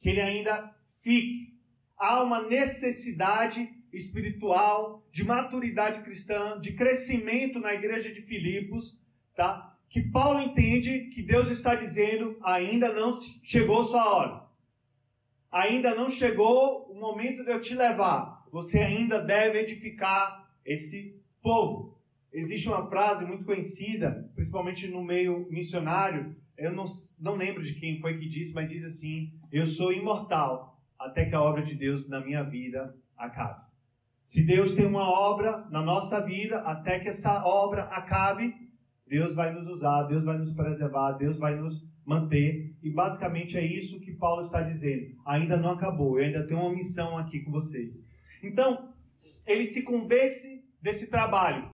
que 0.00 0.08
ele 0.08 0.20
ainda 0.20 0.74
fique. 1.00 1.54
Há 1.96 2.22
uma 2.22 2.42
necessidade 2.48 3.68
espiritual, 3.92 5.06
de 5.12 5.24
maturidade 5.24 6.00
cristã, 6.00 6.60
de 6.60 6.72
crescimento 6.72 7.58
na 7.58 7.74
igreja 7.74 8.12
de 8.12 8.22
Filipos, 8.22 8.98
tá? 9.34 9.76
Que 9.88 10.02
Paulo 10.02 10.40
entende 10.40 11.10
que 11.12 11.20
Deus 11.20 11.50
está 11.50 11.74
dizendo, 11.74 12.38
ainda 12.42 12.92
não 12.92 13.12
chegou 13.42 13.82
sua 13.82 14.08
hora 14.14 14.39
ainda 15.50 15.94
não 15.94 16.08
chegou 16.08 16.90
o 16.90 16.98
momento 16.98 17.44
de 17.44 17.50
eu 17.50 17.60
te 17.60 17.74
levar. 17.74 18.44
Você 18.52 18.78
ainda 18.78 19.20
deve 19.20 19.60
edificar 19.60 20.48
esse 20.64 21.20
povo. 21.42 21.98
Existe 22.32 22.68
uma 22.68 22.88
frase 22.88 23.24
muito 23.24 23.44
conhecida, 23.44 24.30
principalmente 24.34 24.86
no 24.86 25.02
meio 25.02 25.48
missionário. 25.50 26.36
Eu 26.56 26.72
não, 26.72 26.84
não 27.20 27.34
lembro 27.34 27.62
de 27.62 27.74
quem 27.74 28.00
foi 28.00 28.18
que 28.18 28.28
disse, 28.28 28.54
mas 28.54 28.68
diz 28.68 28.84
assim: 28.84 29.32
Eu 29.50 29.66
sou 29.66 29.92
imortal 29.92 30.80
até 30.98 31.24
que 31.24 31.34
a 31.34 31.42
obra 31.42 31.62
de 31.62 31.74
Deus 31.74 32.08
na 32.08 32.20
minha 32.20 32.42
vida 32.42 32.94
acabe. 33.16 33.64
Se 34.22 34.44
Deus 34.44 34.72
tem 34.72 34.86
uma 34.86 35.10
obra 35.10 35.66
na 35.70 35.82
nossa 35.82 36.20
vida, 36.20 36.60
até 36.60 37.00
que 37.00 37.08
essa 37.08 37.44
obra 37.44 37.84
acabe, 37.84 38.54
Deus 39.10 39.34
vai 39.34 39.52
nos 39.52 39.66
usar, 39.66 40.04
Deus 40.04 40.24
vai 40.24 40.38
nos 40.38 40.54
preservar, 40.54 41.14
Deus 41.14 41.36
vai 41.36 41.56
nos 41.56 41.84
manter. 42.06 42.76
E 42.80 42.88
basicamente 42.88 43.58
é 43.58 43.66
isso 43.66 43.98
que 43.98 44.12
Paulo 44.12 44.46
está 44.46 44.62
dizendo. 44.62 45.16
Ainda 45.26 45.56
não 45.56 45.72
acabou, 45.72 46.16
eu 46.16 46.26
ainda 46.26 46.46
tenho 46.46 46.60
uma 46.60 46.72
missão 46.72 47.18
aqui 47.18 47.40
com 47.40 47.50
vocês. 47.50 48.06
Então, 48.40 48.94
ele 49.44 49.64
se 49.64 49.82
convence 49.82 50.64
desse 50.80 51.10
trabalho. 51.10 51.70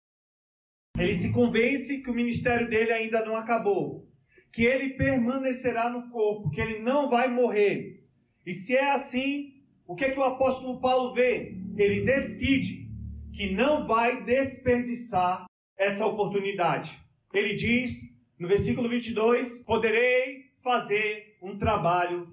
Ele 0.96 1.16
se 1.16 1.34
convence 1.34 2.04
que 2.04 2.12
o 2.12 2.14
ministério 2.14 2.70
dele 2.70 2.92
ainda 2.92 3.26
não 3.26 3.36
acabou. 3.36 4.08
Que 4.52 4.64
ele 4.66 4.90
permanecerá 4.90 5.90
no 5.90 6.12
corpo, 6.12 6.52
que 6.52 6.62
ele 6.62 6.84
não 6.84 7.10
vai 7.10 7.28
morrer. 7.28 8.06
E 8.46 8.54
se 8.54 8.76
é 8.76 8.92
assim, 8.92 9.56
o 9.88 9.96
que 9.96 10.06
é 10.06 10.12
que 10.12 10.20
o 10.20 10.24
apóstolo 10.24 10.80
Paulo 10.80 11.16
vê? 11.16 11.58
Ele 11.76 12.02
decide 12.06 12.88
que 13.34 13.52
não 13.56 13.88
vai 13.88 14.24
desperdiçar 14.24 15.48
essa 15.76 16.06
oportunidade. 16.06 17.03
Ele 17.34 17.56
diz 17.56 18.14
no 18.44 18.48
versículo 18.48 18.90
22, 18.90 19.60
poderei 19.60 20.52
fazer 20.62 21.38
um 21.42 21.58
trabalho 21.58 22.28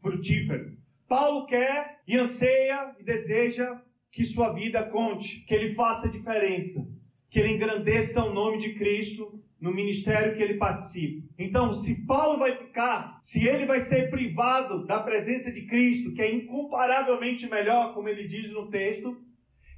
frutífero. 0.00 0.76
Paulo 1.08 1.46
quer 1.46 2.00
e 2.06 2.16
anseia 2.16 2.94
e 2.98 3.04
deseja 3.04 3.80
que 4.10 4.24
sua 4.24 4.52
vida 4.52 4.82
conte, 4.82 5.40
que 5.46 5.54
ele 5.54 5.74
faça 5.74 6.08
diferença, 6.08 6.84
que 7.30 7.38
ele 7.38 7.52
engrandeça 7.52 8.24
o 8.24 8.32
nome 8.32 8.58
de 8.58 8.74
Cristo 8.74 9.40
no 9.60 9.72
ministério 9.72 10.34
que 10.34 10.42
ele 10.42 10.54
participa. 10.54 11.24
Então, 11.38 11.72
se 11.72 12.04
Paulo 12.04 12.38
vai 12.38 12.56
ficar, 12.56 13.18
se 13.22 13.46
ele 13.46 13.64
vai 13.64 13.78
ser 13.78 14.10
privado 14.10 14.84
da 14.84 15.00
presença 15.00 15.52
de 15.52 15.64
Cristo, 15.66 16.12
que 16.12 16.20
é 16.20 16.34
incomparavelmente 16.34 17.48
melhor, 17.48 17.94
como 17.94 18.08
ele 18.08 18.26
diz 18.26 18.50
no 18.50 18.68
texto, 18.68 19.16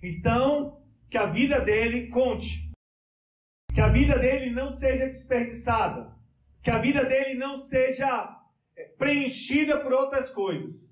então 0.02 0.80
que 1.10 1.18
a 1.18 1.26
vida 1.26 1.60
dele 1.60 2.08
conte. 2.08 2.63
Que 3.74 3.80
a 3.80 3.88
vida 3.88 4.16
dele 4.16 4.50
não 4.50 4.70
seja 4.70 5.06
desperdiçada, 5.06 6.14
que 6.62 6.70
a 6.70 6.78
vida 6.78 7.04
dele 7.04 7.34
não 7.34 7.58
seja 7.58 8.38
é, 8.76 8.84
preenchida 8.96 9.80
por 9.80 9.92
outras 9.92 10.30
coisas, 10.30 10.88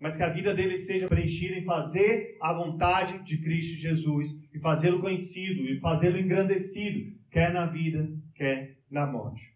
mas 0.00 0.16
que 0.16 0.22
a 0.24 0.28
vida 0.28 0.52
dele 0.52 0.76
seja 0.76 1.06
preenchida 1.06 1.54
em 1.54 1.64
fazer 1.64 2.36
a 2.42 2.52
vontade 2.52 3.22
de 3.22 3.38
Cristo 3.38 3.76
Jesus 3.76 4.36
e 4.52 4.58
fazê-lo 4.58 5.00
conhecido 5.00 5.62
e 5.62 5.78
fazê-lo 5.78 6.18
engrandecido, 6.18 7.16
quer 7.30 7.52
na 7.52 7.66
vida, 7.66 8.12
quer 8.34 8.78
na 8.90 9.06
morte. 9.06 9.54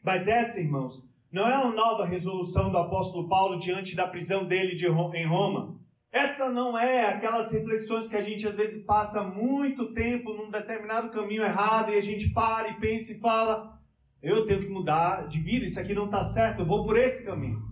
Mas 0.00 0.28
essa, 0.28 0.60
irmãos, 0.60 1.04
não 1.32 1.48
é 1.48 1.58
uma 1.58 1.74
nova 1.74 2.06
resolução 2.06 2.70
do 2.70 2.78
apóstolo 2.78 3.28
Paulo 3.28 3.58
diante 3.58 3.96
da 3.96 4.06
prisão 4.06 4.44
dele 4.44 4.76
de, 4.76 4.86
em 4.86 5.26
Roma. 5.26 5.79
Essa 6.12 6.48
não 6.48 6.76
é 6.76 7.06
aquelas 7.06 7.52
reflexões 7.52 8.08
que 8.08 8.16
a 8.16 8.20
gente 8.20 8.46
às 8.46 8.56
vezes 8.56 8.82
passa 8.84 9.22
muito 9.22 9.92
tempo 9.92 10.32
num 10.34 10.50
determinado 10.50 11.10
caminho 11.10 11.44
errado 11.44 11.92
e 11.92 11.96
a 11.96 12.00
gente 12.00 12.30
para 12.30 12.68
e 12.68 12.80
pensa 12.80 13.12
e 13.12 13.20
fala: 13.20 13.80
eu 14.20 14.44
tenho 14.44 14.60
que 14.60 14.68
mudar 14.68 15.28
de 15.28 15.40
vida, 15.40 15.64
isso 15.64 15.78
aqui 15.78 15.94
não 15.94 16.06
está 16.06 16.24
certo, 16.24 16.60
eu 16.60 16.66
vou 16.66 16.84
por 16.84 16.98
esse 16.98 17.24
caminho. 17.24 17.62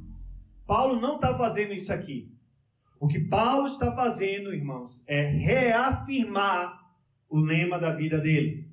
Paulo 0.67 1.01
não 1.01 1.17
está 1.17 1.37
fazendo 1.37 1.73
isso 1.73 1.93
aqui. 1.93 2.31
O 3.01 3.09
que 3.09 3.19
Paulo 3.19 3.67
está 3.67 3.95
fazendo, 3.95 4.55
irmãos, 4.55 5.03
é 5.07 5.23
reafirmar 5.23 6.79
o 7.29 7.39
lema 7.39 7.79
da 7.79 7.93
vida 7.93 8.19
dele. 8.19 8.69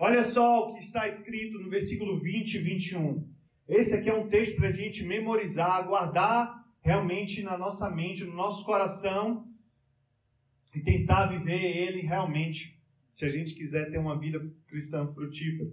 Olha 0.00 0.22
só 0.24 0.68
o 0.68 0.74
que 0.74 0.80
está 0.80 1.06
escrito 1.06 1.58
no 1.58 1.68
versículo 1.68 2.18
20 2.18 2.54
e 2.54 2.58
21. 2.58 3.28
Esse 3.68 3.96
aqui 3.96 4.08
é 4.08 4.14
um 4.14 4.28
texto 4.28 4.56
para 4.56 4.68
a 4.68 4.72
gente 4.72 5.04
memorizar, 5.04 5.86
guardar 5.86 6.57
realmente 6.88 7.42
na 7.42 7.58
nossa 7.58 7.90
mente, 7.90 8.24
no 8.24 8.34
nosso 8.34 8.64
coração 8.64 9.46
e 10.74 10.80
tentar 10.80 11.26
viver 11.26 11.62
ele 11.62 12.00
realmente, 12.00 12.80
se 13.14 13.26
a 13.26 13.30
gente 13.30 13.54
quiser 13.54 13.90
ter 13.90 13.98
uma 13.98 14.18
vida 14.18 14.40
cristã 14.66 15.06
frutífera. 15.08 15.70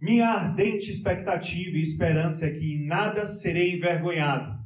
Minha 0.00 0.28
ardente 0.28 0.90
expectativa 0.90 1.76
e 1.76 1.82
esperança 1.82 2.46
é 2.46 2.50
que 2.50 2.72
em 2.72 2.86
nada 2.86 3.26
serei 3.26 3.76
envergonhado, 3.76 4.58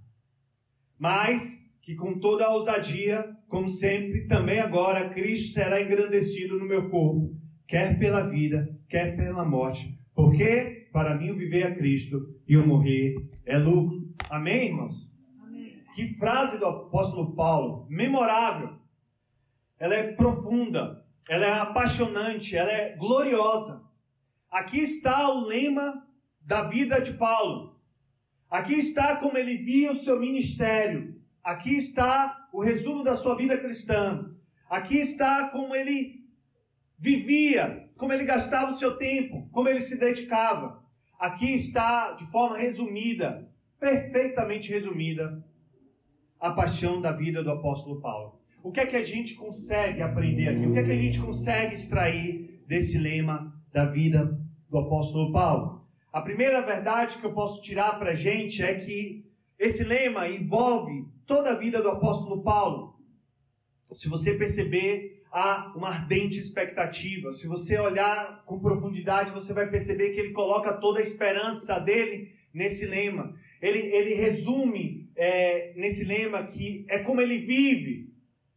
mas 0.97 1.61
que 1.83 1.97
com 1.97 2.21
toda 2.21 2.47
a 2.47 2.55
ousadia, 2.55 3.37
como 3.49 3.69
sempre, 3.69 4.29
também 4.29 4.61
agora 4.61 5.09
Cristo 5.09 5.53
será 5.53 5.83
engrandecido 5.83 6.61
no 6.61 6.65
meu 6.65 6.89
corpo, 6.89 7.37
quer 7.67 7.99
pela 7.99 8.29
vida, 8.29 8.73
quer 8.89 9.17
pela 9.17 9.45
morte. 9.45 9.99
Porque 10.15 10.89
para 10.93 11.17
mim 11.19 11.31
o 11.31 11.37
viver 11.37 11.67
é 11.67 11.75
Cristo 11.75 12.25
e 12.47 12.57
o 12.57 12.65
morrer 12.65 13.17
é 13.45 13.59
lucro. 13.59 13.96
Amém, 14.31 14.67
irmãos? 14.67 15.11
Amém. 15.43 15.83
Que 15.95 16.15
frase 16.15 16.59
do 16.59 16.67
apóstolo 16.67 17.35
Paulo, 17.35 17.87
memorável. 17.89 18.77
Ela 19.79 19.95
é 19.95 20.13
profunda, 20.13 21.05
ela 21.29 21.47
é 21.47 21.53
apaixonante, 21.53 22.57
ela 22.57 22.71
é 22.71 22.97
gloriosa. 22.97 23.83
Aqui 24.51 24.79
está 24.79 25.29
o 25.31 25.41
lema 25.41 26.07
da 26.41 26.69
vida 26.69 27.01
de 27.01 27.13
Paulo. 27.15 27.79
Aqui 28.51 28.75
está 28.75 29.17
como 29.17 29.37
ele 29.37 29.57
via 29.57 29.93
o 29.93 30.03
seu 30.05 30.19
ministério. 30.19 31.21
Aqui 31.43 31.77
está 31.77 32.49
o 32.53 32.63
resumo 32.63 33.03
da 33.03 33.17
sua 33.17 33.37
vida 33.37 33.57
cristã. 33.59 34.35
Aqui 34.69 34.97
está 34.97 35.49
como 35.51 35.75
ele 35.75 36.25
vivia, 36.99 37.89
como 37.97 38.13
ele 38.13 38.25
gastava 38.25 38.73
o 38.73 38.79
seu 38.79 38.97
tempo, 38.97 39.49
como 39.53 39.69
ele 39.69 39.81
se 39.81 39.99
dedicava. 39.99 40.83
Aqui 41.19 41.55
está, 41.55 42.13
de 42.13 42.27
forma 42.31 42.57
resumida, 42.57 43.49
perfeitamente 43.79 44.71
resumida, 44.71 45.45
a 46.39 46.51
paixão 46.51 47.01
da 47.01 47.13
vida 47.13 47.43
do 47.43 47.51
apóstolo 47.51 48.01
Paulo. 48.01 48.41
O 48.63 48.73
que 48.73 48.81
é 48.81 48.87
que 48.87 48.97
a 48.97 49.05
gente 49.05 49.35
consegue 49.35 50.03
aprender 50.03 50.49
aqui? 50.49 50.67
O 50.67 50.73
que 50.73 50.79
é 50.79 50.85
que 50.85 50.93
a 50.93 50.97
gente 50.97 51.21
consegue 51.21 51.75
extrair 51.75 52.61
desse 52.67 52.99
lema 52.99 53.55
da 53.73 53.85
vida 53.85 54.39
do 54.69 54.79
apóstolo 54.79 55.33
Paulo? 55.33 55.87
A 56.13 56.21
primeira 56.21 56.61
verdade 56.63 57.19
que 57.19 57.25
eu 57.25 57.33
posso 57.33 57.63
tirar 57.63 57.99
para 57.99 58.11
a 58.11 58.15
gente 58.15 58.63
é 58.63 58.75
que 58.75 59.25
esse 59.59 59.85
lema 59.85 60.29
envolve 60.29 61.07
toda 61.27 61.51
a 61.51 61.55
vida 61.57 61.81
do 61.81 61.89
apóstolo 61.89 62.43
Paulo. 62.43 62.97
Se 63.95 64.09
você 64.09 64.35
perceber, 64.35 65.23
há 65.31 65.73
uma 65.77 65.89
ardente 65.89 66.39
expectativa. 66.39 67.33
Se 67.33 67.47
você 67.47 67.79
olhar 67.79 68.43
com 68.47 68.59
profundidade, 68.59 69.31
você 69.31 69.53
vai 69.53 69.69
perceber 69.69 70.11
que 70.11 70.21
ele 70.21 70.33
coloca 70.33 70.73
toda 70.73 70.99
a 70.99 71.03
esperança 71.03 71.79
dele 71.79 72.33
nesse 72.53 72.87
lema. 72.87 73.35
Ele, 73.67 73.79
ele 73.95 74.15
resume 74.15 75.11
é, 75.17 75.73
nesse 75.75 76.05
lema 76.05 76.47
que 76.47 76.85
é 76.89 77.01
como 77.01 77.21
ele 77.21 77.39
vive 77.39 78.15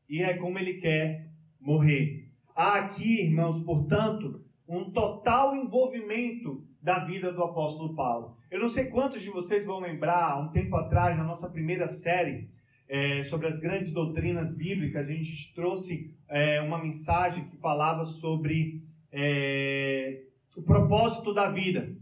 e 0.08 0.22
é 0.22 0.36
como 0.36 0.60
ele 0.60 0.76
quer 0.76 1.28
morrer. 1.60 2.30
Há 2.56 2.80
aqui, 2.80 3.22
irmãos, 3.22 3.64
portanto, 3.64 4.44
um 4.68 4.92
total 4.92 5.56
envolvimento 5.56 6.64
da 6.82 7.06
vida 7.06 7.32
do 7.32 7.44
apóstolo 7.44 7.96
Paulo. 7.96 8.38
Eu 8.52 8.60
não 8.60 8.70
sei 8.70 8.86
quantos 8.86 9.22
de 9.22 9.30
vocês 9.30 9.66
vão 9.66 9.80
lembrar, 9.80 10.40
um 10.40 10.52
tempo 10.52 10.76
atrás, 10.76 11.18
na 11.18 11.24
nossa 11.24 11.50
primeira 11.50 11.88
série, 11.88 12.48
é, 12.88 13.24
sobre 13.24 13.48
as 13.48 13.60
grandes 13.60 13.92
doutrinas 13.92 14.56
bíblicas, 14.56 15.08
a 15.08 15.12
gente 15.12 15.54
trouxe 15.54 16.14
é, 16.28 16.62
uma 16.62 16.78
mensagem 16.78 17.46
que 17.46 17.58
falava 17.58 18.04
sobre 18.04 18.84
é, 19.12 20.22
o 20.56 20.62
propósito 20.62 21.34
da 21.34 21.50
vida. 21.50 21.96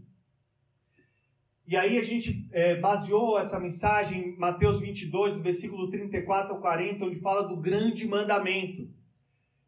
E 1.68 1.76
aí 1.76 1.98
a 1.98 2.02
gente 2.02 2.48
é, 2.50 2.76
baseou 2.76 3.38
essa 3.38 3.60
mensagem 3.60 4.30
em 4.30 4.38
Mateus 4.38 4.80
22, 4.80 5.34
do 5.34 5.42
versículo 5.42 5.90
34 5.90 6.54
ao 6.54 6.62
40, 6.62 7.04
onde 7.04 7.20
fala 7.20 7.46
do 7.46 7.60
grande 7.60 8.08
mandamento. 8.08 8.88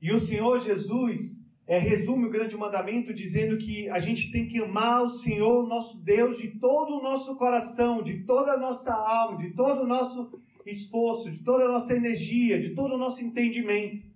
E 0.01 0.11
o 0.11 0.19
Senhor 0.19 0.61
Jesus 0.61 1.45
é, 1.67 1.79
resume 1.79 2.25
o 2.25 2.31
grande 2.31 2.57
mandamento 2.57 3.13
dizendo 3.13 3.59
que 3.59 3.87
a 3.91 3.99
gente 3.99 4.33
tem 4.33 4.49
que 4.49 4.63
amar 4.63 5.03
o 5.03 5.11
Senhor, 5.11 5.69
nosso 5.69 6.03
Deus, 6.03 6.39
de 6.39 6.59
todo 6.59 6.97
o 6.97 7.03
nosso 7.03 7.37
coração, 7.37 8.03
de 8.03 8.25
toda 8.25 8.53
a 8.53 8.59
nossa 8.59 8.95
alma, 8.95 9.37
de 9.37 9.51
todo 9.51 9.83
o 9.83 9.87
nosso 9.87 10.41
esforço, 10.65 11.31
de 11.31 11.45
toda 11.45 11.65
a 11.67 11.69
nossa 11.69 11.95
energia, 11.95 12.59
de 12.59 12.75
todo 12.75 12.95
o 12.95 12.99
nosso 12.99 13.23
entendimento. 13.23 14.07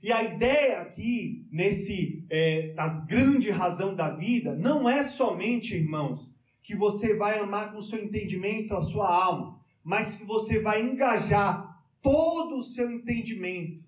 E 0.00 0.12
a 0.12 0.22
ideia 0.22 0.82
aqui, 0.82 1.48
nesse 1.50 2.24
é, 2.30 2.74
a 2.76 2.86
grande 2.86 3.50
razão 3.50 3.92
da 3.96 4.08
vida, 4.08 4.54
não 4.54 4.88
é 4.88 5.02
somente, 5.02 5.74
irmãos, 5.74 6.37
que 6.68 6.76
você 6.76 7.14
vai 7.14 7.38
amar 7.38 7.72
com 7.72 7.78
o 7.78 7.82
seu 7.82 8.04
entendimento 8.04 8.76
a 8.76 8.82
sua 8.82 9.08
alma, 9.08 9.58
mas 9.82 10.16
que 10.16 10.24
você 10.26 10.60
vai 10.60 10.82
engajar 10.82 11.82
todo 12.02 12.58
o 12.58 12.62
seu 12.62 12.90
entendimento, 12.90 13.82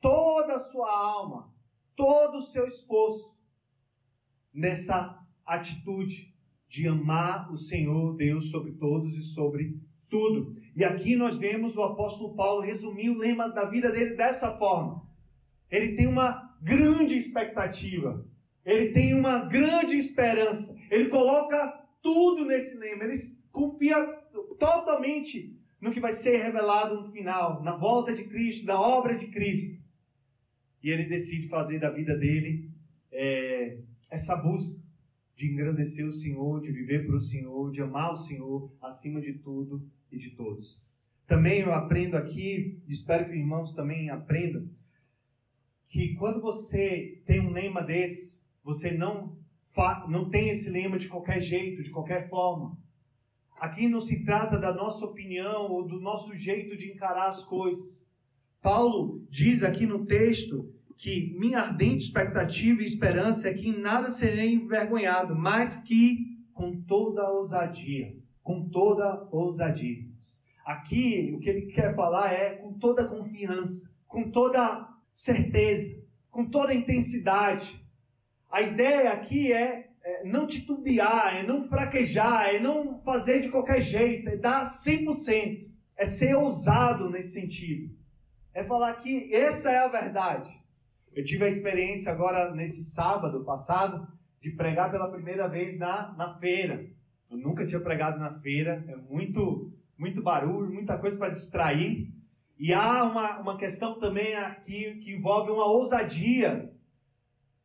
toda 0.00 0.54
a 0.54 0.58
sua 0.58 0.90
alma, 0.90 1.52
todo 1.94 2.38
o 2.38 2.42
seu 2.42 2.66
esforço 2.66 3.36
nessa 4.50 5.22
atitude 5.44 6.34
de 6.66 6.88
amar 6.88 7.52
o 7.52 7.56
Senhor 7.58 8.16
Deus 8.16 8.50
sobre 8.50 8.72
todos 8.72 9.14
e 9.18 9.22
sobre 9.22 9.78
tudo. 10.08 10.56
E 10.74 10.82
aqui 10.82 11.16
nós 11.16 11.36
vemos 11.36 11.76
o 11.76 11.82
apóstolo 11.82 12.34
Paulo 12.34 12.62
resumir 12.62 13.10
o 13.10 13.18
lema 13.18 13.50
da 13.50 13.66
vida 13.66 13.92
dele 13.92 14.16
dessa 14.16 14.56
forma. 14.56 15.06
Ele 15.70 15.94
tem 15.94 16.06
uma 16.06 16.56
grande 16.62 17.14
expectativa, 17.14 18.26
ele 18.64 18.92
tem 18.92 19.12
uma 19.12 19.40
grande 19.40 19.98
esperança, 19.98 20.74
ele 20.90 21.10
coloca 21.10 21.84
tudo 22.06 22.44
nesse 22.44 22.76
lema, 22.76 23.02
ele 23.02 23.18
confia 23.50 23.96
totalmente 24.60 25.58
no 25.80 25.90
que 25.90 25.98
vai 25.98 26.12
ser 26.12 26.36
revelado 26.36 27.00
no 27.00 27.10
final, 27.10 27.64
na 27.64 27.76
volta 27.76 28.14
de 28.14 28.22
Cristo, 28.22 28.64
na 28.64 28.80
obra 28.80 29.16
de 29.16 29.26
Cristo. 29.26 29.82
E 30.80 30.88
ele 30.88 31.06
decide 31.06 31.48
fazer 31.48 31.80
da 31.80 31.90
vida 31.90 32.16
dele 32.16 32.70
é, 33.10 33.80
essa 34.08 34.36
busca 34.36 34.80
de 35.34 35.50
engrandecer 35.50 36.06
o 36.06 36.12
Senhor, 36.12 36.60
de 36.60 36.70
viver 36.70 37.04
para 37.06 37.16
o 37.16 37.20
Senhor, 37.20 37.72
de 37.72 37.82
amar 37.82 38.12
o 38.12 38.16
Senhor 38.16 38.72
acima 38.80 39.20
de 39.20 39.32
tudo 39.32 39.84
e 40.12 40.16
de 40.16 40.30
todos. 40.30 40.80
Também 41.26 41.62
eu 41.62 41.72
aprendo 41.72 42.16
aqui, 42.16 42.80
espero 42.86 43.24
que 43.24 43.32
os 43.32 43.36
irmãos 43.36 43.74
também 43.74 44.10
aprendam, 44.10 44.64
que 45.88 46.14
quando 46.14 46.40
você 46.40 47.20
tem 47.26 47.40
um 47.40 47.50
lema 47.50 47.82
desse, 47.82 48.40
você 48.62 48.92
não, 48.92 49.36
não 50.08 50.30
tem 50.30 50.48
esse 50.48 50.70
lema 50.70 50.98
de 50.98 51.08
qualquer 51.08 51.40
jeito, 51.40 51.82
de 51.82 51.90
qualquer 51.90 52.28
forma. 52.28 52.76
Aqui 53.58 53.88
não 53.88 54.00
se 54.00 54.24
trata 54.24 54.58
da 54.58 54.72
nossa 54.72 55.04
opinião 55.04 55.70
ou 55.70 55.86
do 55.86 56.00
nosso 56.00 56.34
jeito 56.34 56.76
de 56.76 56.90
encarar 56.90 57.28
as 57.28 57.44
coisas. 57.44 58.04
Paulo 58.60 59.24
diz 59.30 59.62
aqui 59.62 59.86
no 59.86 60.04
texto 60.04 60.72
que 60.96 61.34
minha 61.38 61.60
ardente 61.60 62.04
expectativa 62.04 62.82
e 62.82 62.86
esperança 62.86 63.48
é 63.48 63.54
que 63.54 63.68
em 63.68 63.78
nada 63.78 64.08
serei 64.08 64.54
envergonhado, 64.54 65.34
mas 65.36 65.76
que 65.76 66.36
com 66.52 66.80
toda 66.82 67.22
a 67.22 67.30
ousadia, 67.30 68.16
com 68.42 68.68
toda 68.68 69.04
a 69.04 69.28
ousadia. 69.30 70.04
Aqui 70.64 71.32
o 71.34 71.38
que 71.38 71.48
ele 71.48 71.66
quer 71.66 71.94
falar 71.94 72.32
é 72.32 72.56
com 72.56 72.72
toda 72.78 73.06
confiança, 73.06 73.90
com 74.06 74.30
toda 74.30 74.88
certeza, 75.12 76.02
com 76.30 76.44
toda 76.44 76.74
intensidade. 76.74 77.85
A 78.50 78.62
ideia 78.62 79.10
aqui 79.10 79.52
é, 79.52 79.88
é 80.02 80.24
não 80.24 80.46
titubear, 80.46 81.36
é 81.36 81.42
não 81.42 81.68
fraquejar, 81.68 82.54
é 82.54 82.60
não 82.60 83.00
fazer 83.02 83.40
de 83.40 83.48
qualquer 83.48 83.80
jeito, 83.80 84.28
é 84.28 84.36
dar 84.36 84.62
100%, 84.62 85.66
é 85.96 86.04
ser 86.04 86.36
ousado 86.36 87.10
nesse 87.10 87.40
sentido. 87.40 87.94
É 88.54 88.64
falar 88.64 88.94
que 88.94 89.34
essa 89.34 89.70
é 89.70 89.78
a 89.78 89.88
verdade. 89.88 90.50
Eu 91.14 91.24
tive 91.24 91.44
a 91.44 91.48
experiência 91.48 92.12
agora, 92.12 92.54
nesse 92.54 92.84
sábado 92.84 93.44
passado, 93.44 94.06
de 94.40 94.50
pregar 94.50 94.90
pela 94.90 95.10
primeira 95.10 95.48
vez 95.48 95.78
na, 95.78 96.12
na 96.12 96.38
feira. 96.38 96.86
Eu 97.30 97.36
nunca 97.36 97.66
tinha 97.66 97.80
pregado 97.80 98.18
na 98.18 98.38
feira, 98.40 98.84
é 98.86 98.96
muito, 98.96 99.72
muito 99.98 100.22
barulho, 100.22 100.72
muita 100.72 100.96
coisa 100.98 101.16
para 101.16 101.32
distrair. 101.32 102.12
E 102.58 102.72
há 102.72 103.04
uma, 103.04 103.40
uma 103.40 103.56
questão 103.56 103.98
também 103.98 104.34
aqui 104.36 104.94
que 104.96 105.12
envolve 105.12 105.50
uma 105.50 105.66
ousadia. 105.66 106.72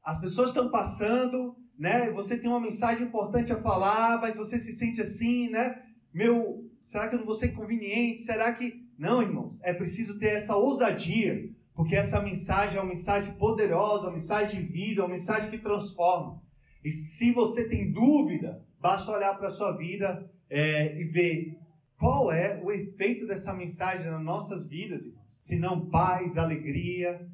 As 0.04 0.20
pessoas 0.20 0.50
estão 0.50 0.70
passando, 0.70 1.56
né? 1.78 2.10
Você 2.12 2.38
tem 2.38 2.50
uma 2.50 2.60
mensagem 2.60 3.08
importante 3.08 3.54
a 3.54 3.62
falar, 3.62 4.20
mas 4.20 4.36
você 4.36 4.60
se 4.60 4.74
sente 4.74 5.02
assim, 5.02 5.50
né? 5.50 5.82
Meu, 6.14 6.70
será 6.82 7.08
que 7.08 7.16
eu 7.16 7.20
não 7.20 7.26
vou 7.26 7.36
ser 7.36 7.50
conveniente? 7.50 8.22
Será 8.22 8.52
que. 8.54 8.86
Não, 8.98 9.22
irmãos, 9.22 9.58
é 9.64 9.74
preciso 9.74 10.20
ter 10.20 10.36
essa 10.36 10.56
ousadia, 10.56 11.50
porque 11.74 11.96
essa 11.96 12.22
mensagem 12.22 12.78
é 12.78 12.82
uma 12.82 12.90
mensagem 12.90 13.34
poderosa, 13.34 14.04
uma 14.04 14.14
mensagem 14.14 14.62
de 14.62 14.68
vida, 14.72 15.02
uma 15.02 15.10
mensagem 15.10 15.50
que 15.50 15.58
transforma. 15.58 16.42
E 16.84 16.92
se 16.92 17.32
você 17.32 17.68
tem 17.68 17.92
dúvida, 17.92 18.64
basta 18.80 19.12
olhar 19.12 19.36
para 19.38 19.48
a 19.48 19.52
sua 19.52 19.76
vida 19.76 20.30
é, 20.50 21.00
e 21.00 21.06
ver 21.06 21.58
qual 21.98 22.32
é 22.32 22.60
o 22.64 22.72
efeito 22.72 23.28
dessa 23.28 23.54
mensagem 23.54 24.10
nas 24.10 24.24
nossas 24.24 24.68
vidas, 24.68 25.06
irmãos? 25.06 25.22
Se 25.40 25.58
não 25.58 25.90
paz, 25.90 26.38
alegria, 26.38 27.28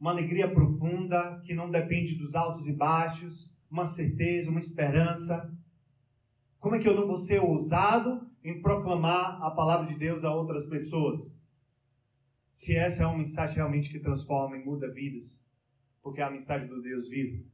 uma 0.00 0.12
alegria 0.12 0.50
profunda 0.50 1.40
que 1.44 1.54
não 1.54 1.70
depende 1.70 2.14
dos 2.14 2.34
altos 2.34 2.66
e 2.66 2.72
baixos, 2.72 3.52
uma 3.70 3.84
certeza, 3.84 4.50
uma 4.50 4.60
esperança. 4.60 5.52
Como 6.60 6.76
é 6.76 6.78
que 6.78 6.88
eu 6.88 6.94
não 6.94 7.06
vou 7.06 7.16
ser 7.16 7.40
ousado 7.40 8.28
em 8.42 8.62
proclamar 8.62 9.42
a 9.42 9.50
palavra 9.50 9.86
de 9.86 9.94
Deus 9.94 10.24
a 10.24 10.34
outras 10.34 10.66
pessoas? 10.66 11.34
Se 12.48 12.76
essa 12.76 13.02
é 13.02 13.06
uma 13.06 13.18
mensagem 13.18 13.56
realmente 13.56 13.90
que 13.90 13.98
transforma 13.98 14.56
e 14.56 14.64
muda 14.64 14.90
vidas, 14.90 15.38
porque 16.02 16.20
é 16.20 16.24
a 16.24 16.30
mensagem 16.30 16.68
do 16.68 16.80
Deus 16.80 17.08
vivo. 17.08 17.44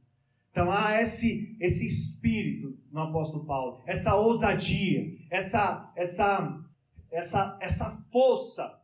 Então 0.51 0.71
há 0.71 1.01
esse, 1.01 1.57
esse 1.59 1.85
espírito 1.85 2.77
no 2.89 3.01
apóstolo 3.01 3.45
Paulo, 3.45 3.83
essa 3.85 4.15
ousadia, 4.15 5.17
essa, 5.29 5.91
essa, 5.97 6.63
essa, 7.11 7.57
essa 7.59 7.91
força 8.09 8.81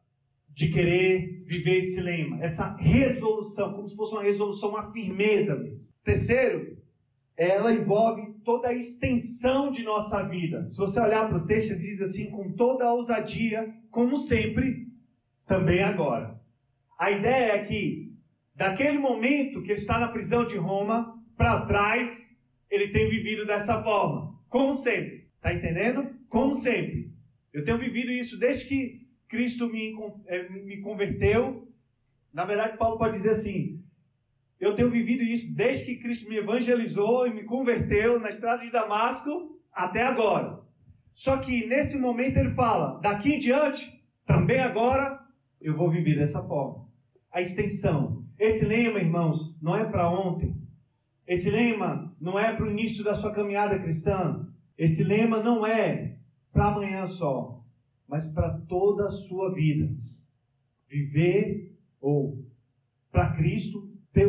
de 0.53 0.69
querer 0.69 1.43
viver 1.45 1.77
esse 1.77 1.99
lema, 2.01 2.41
essa 2.41 2.75
resolução, 2.75 3.73
como 3.73 3.89
se 3.89 3.95
fosse 3.95 4.13
uma 4.13 4.23
resolução, 4.23 4.69
uma 4.69 4.91
firmeza 4.91 5.55
mesmo. 5.55 5.89
Terceiro, 6.03 6.77
ela 7.37 7.73
envolve 7.73 8.33
toda 8.43 8.69
a 8.69 8.73
extensão 8.73 9.71
de 9.71 9.83
nossa 9.83 10.23
vida. 10.23 10.69
Se 10.69 10.77
você 10.77 10.99
olhar 10.99 11.27
para 11.27 11.37
o 11.37 11.45
texto, 11.45 11.77
diz 11.77 12.01
assim, 12.01 12.29
com 12.29 12.51
toda 12.51 12.85
a 12.85 12.93
ousadia, 12.93 13.73
como 13.89 14.17
sempre, 14.17 14.87
também 15.45 15.81
agora. 15.81 16.39
A 16.99 17.11
ideia 17.11 17.53
é 17.53 17.63
que, 17.63 18.13
daquele 18.55 18.97
momento 18.97 19.61
que 19.61 19.71
ele 19.71 19.79
está 19.79 19.99
na 19.99 20.09
prisão 20.09 20.45
de 20.45 20.57
Roma, 20.57 21.19
para 21.35 21.65
trás, 21.65 22.29
ele 22.69 22.89
tem 22.89 23.09
vivido 23.09 23.45
dessa 23.45 23.81
forma. 23.81 24.39
Como 24.47 24.73
sempre. 24.73 25.27
Está 25.37 25.53
entendendo? 25.53 26.07
Como 26.29 26.53
sempre. 26.53 27.11
Eu 27.51 27.63
tenho 27.63 27.79
vivido 27.79 28.11
isso 28.11 28.37
desde 28.37 28.67
que 28.67 29.00
Cristo 29.31 29.69
me, 29.69 29.95
eh, 30.27 30.49
me 30.49 30.81
converteu. 30.81 31.65
Na 32.33 32.43
verdade, 32.43 32.77
Paulo 32.77 32.97
pode 32.97 33.15
dizer 33.15 33.29
assim: 33.29 33.81
eu 34.59 34.75
tenho 34.75 34.91
vivido 34.91 35.23
isso 35.23 35.55
desde 35.55 35.85
que 35.85 35.95
Cristo 35.95 36.29
me 36.29 36.37
evangelizou 36.37 37.25
e 37.25 37.33
me 37.33 37.45
converteu 37.45 38.19
na 38.19 38.29
estrada 38.29 38.61
de 38.61 38.69
Damasco 38.69 39.57
até 39.73 40.03
agora. 40.03 40.59
Só 41.13 41.37
que 41.37 41.65
nesse 41.65 41.97
momento 41.97 42.37
ele 42.37 42.53
fala: 42.53 42.99
daqui 42.99 43.35
em 43.35 43.39
diante, 43.39 44.03
também 44.25 44.59
agora, 44.59 45.19
eu 45.61 45.77
vou 45.77 45.89
viver 45.89 46.17
dessa 46.17 46.43
forma. 46.43 46.85
A 47.31 47.39
extensão. 47.39 48.25
Esse 48.37 48.65
lema, 48.65 48.99
irmãos, 48.99 49.55
não 49.61 49.77
é 49.77 49.85
para 49.85 50.09
ontem. 50.09 50.55
Esse 51.25 51.49
lema 51.49 52.13
não 52.19 52.37
é 52.37 52.53
para 52.53 52.65
o 52.65 52.69
início 52.69 53.03
da 53.03 53.15
sua 53.15 53.31
caminhada 53.31 53.79
cristã. 53.79 54.45
Esse 54.77 55.03
lema 55.03 55.41
não 55.41 55.65
é 55.65 56.17
para 56.51 56.67
amanhã 56.67 57.07
só, 57.07 57.60
mas 58.11 58.27
para 58.27 58.59
toda 58.67 59.05
a 59.05 59.09
sua 59.09 59.53
vida. 59.53 59.89
Viver 60.89 61.73
ou 62.01 62.45
para 63.09 63.37
Cristo 63.37 63.89
ter, 64.11 64.27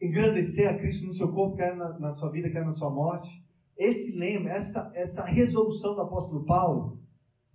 engrandecer 0.00 0.70
a 0.70 0.78
Cristo 0.78 1.08
no 1.08 1.12
seu 1.12 1.32
corpo, 1.32 1.56
quer 1.56 1.74
na, 1.74 1.98
na 1.98 2.12
sua 2.12 2.30
vida, 2.30 2.48
quer 2.48 2.64
na 2.64 2.72
sua 2.72 2.90
morte. 2.90 3.42
Esse 3.76 4.16
lema, 4.16 4.50
essa, 4.50 4.92
essa 4.94 5.24
resolução 5.24 5.96
do 5.96 6.02
apóstolo 6.02 6.44
Paulo, 6.44 7.02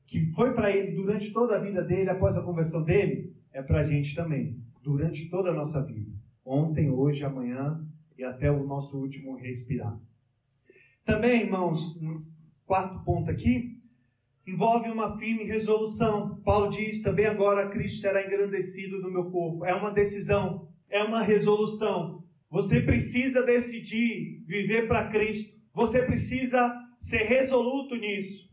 que 0.06 0.26
foi 0.34 0.54
para 0.54 0.70
ele 0.70 0.92
durante 0.92 1.32
toda 1.32 1.56
a 1.56 1.62
vida 1.62 1.82
dele, 1.82 2.10
após 2.10 2.36
a 2.36 2.44
conversão 2.44 2.84
dele, 2.84 3.34
é 3.54 3.62
para 3.62 3.80
a 3.80 3.84
gente 3.84 4.14
também, 4.14 4.62
durante 4.84 5.30
toda 5.30 5.52
a 5.52 5.54
nossa 5.54 5.82
vida. 5.82 6.12
Ontem, 6.44 6.90
hoje, 6.90 7.24
amanhã 7.24 7.88
e 8.18 8.24
até 8.24 8.52
o 8.52 8.66
nosso 8.66 8.98
último 8.98 9.38
respirar. 9.38 9.98
Também, 11.06 11.44
irmãos, 11.44 11.96
um 12.02 12.22
quarto 12.66 13.02
ponto 13.06 13.32
aqui, 13.32 13.77
envolve 14.48 14.90
uma 14.90 15.18
firme 15.18 15.44
resolução. 15.44 16.42
Paulo 16.44 16.70
diz 16.70 17.02
também 17.02 17.26
agora 17.26 17.70
Cristo 17.70 18.02
será 18.02 18.26
engrandecido 18.26 19.02
no 19.02 19.12
meu 19.12 19.30
corpo. 19.30 19.66
É 19.66 19.74
uma 19.74 19.92
decisão 19.92 20.68
é 20.90 21.04
uma 21.04 21.22
resolução. 21.22 22.24
Você 22.50 22.82
precisa 22.82 23.44
decidir 23.44 24.44
viver 24.46 24.88
para 24.88 25.10
Cristo. 25.10 25.58
Você 25.74 26.02
precisa 26.02 26.74
ser 27.00 27.24
resoluto 27.24 27.96
nisso. 27.96 28.50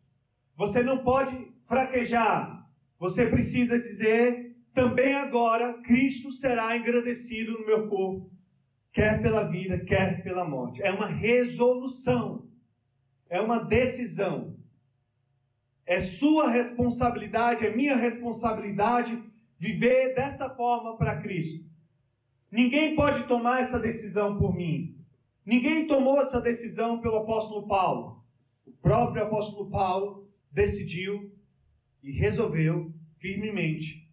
Você 0.57 0.83
não 0.83 0.99
pode 0.99 1.53
fraquejar. 1.67 2.69
Você 2.99 3.27
precisa 3.27 3.79
dizer 3.79 4.55
também 4.73 5.15
agora 5.15 5.75
Cristo 5.83 6.33
será 6.33 6.77
engrandecido 6.77 7.53
no 7.53 7.65
meu 7.65 7.87
corpo, 7.89 8.29
quer 8.93 9.23
pela 9.23 9.45
vida, 9.45 9.79
quer 9.79 10.23
pela 10.25 10.45
morte. 10.45 10.83
É 10.83 10.91
uma 10.91 11.07
resolução. 11.07 12.49
É 13.31 13.41
uma 13.41 13.59
decisão. 13.59 14.57
É 15.87 15.99
sua 15.99 16.51
responsabilidade, 16.51 17.67
é 17.67 17.75
minha 17.75 17.97
responsabilidade 17.97 19.23
viver 19.59 20.15
dessa 20.15 20.49
forma 20.51 20.97
para 20.97 21.21
Cristo. 21.21 21.65
Ninguém 22.51 22.95
pode 22.95 23.25
tomar 23.25 23.63
essa 23.63 23.79
decisão 23.79 24.39
por 24.39 24.55
mim. 24.55 24.97
Ninguém 25.45 25.87
tomou 25.87 26.21
essa 26.21 26.41
decisão 26.41 27.01
pelo 27.01 27.17
apóstolo 27.17 27.67
Paulo. 27.67 28.25
O 28.67 28.73
próprio 28.73 29.25
apóstolo 29.25 29.69
Paulo 29.69 30.31
decidiu 30.51 31.33
e 32.03 32.13
resolveu 32.13 32.95
firmemente 33.19 34.09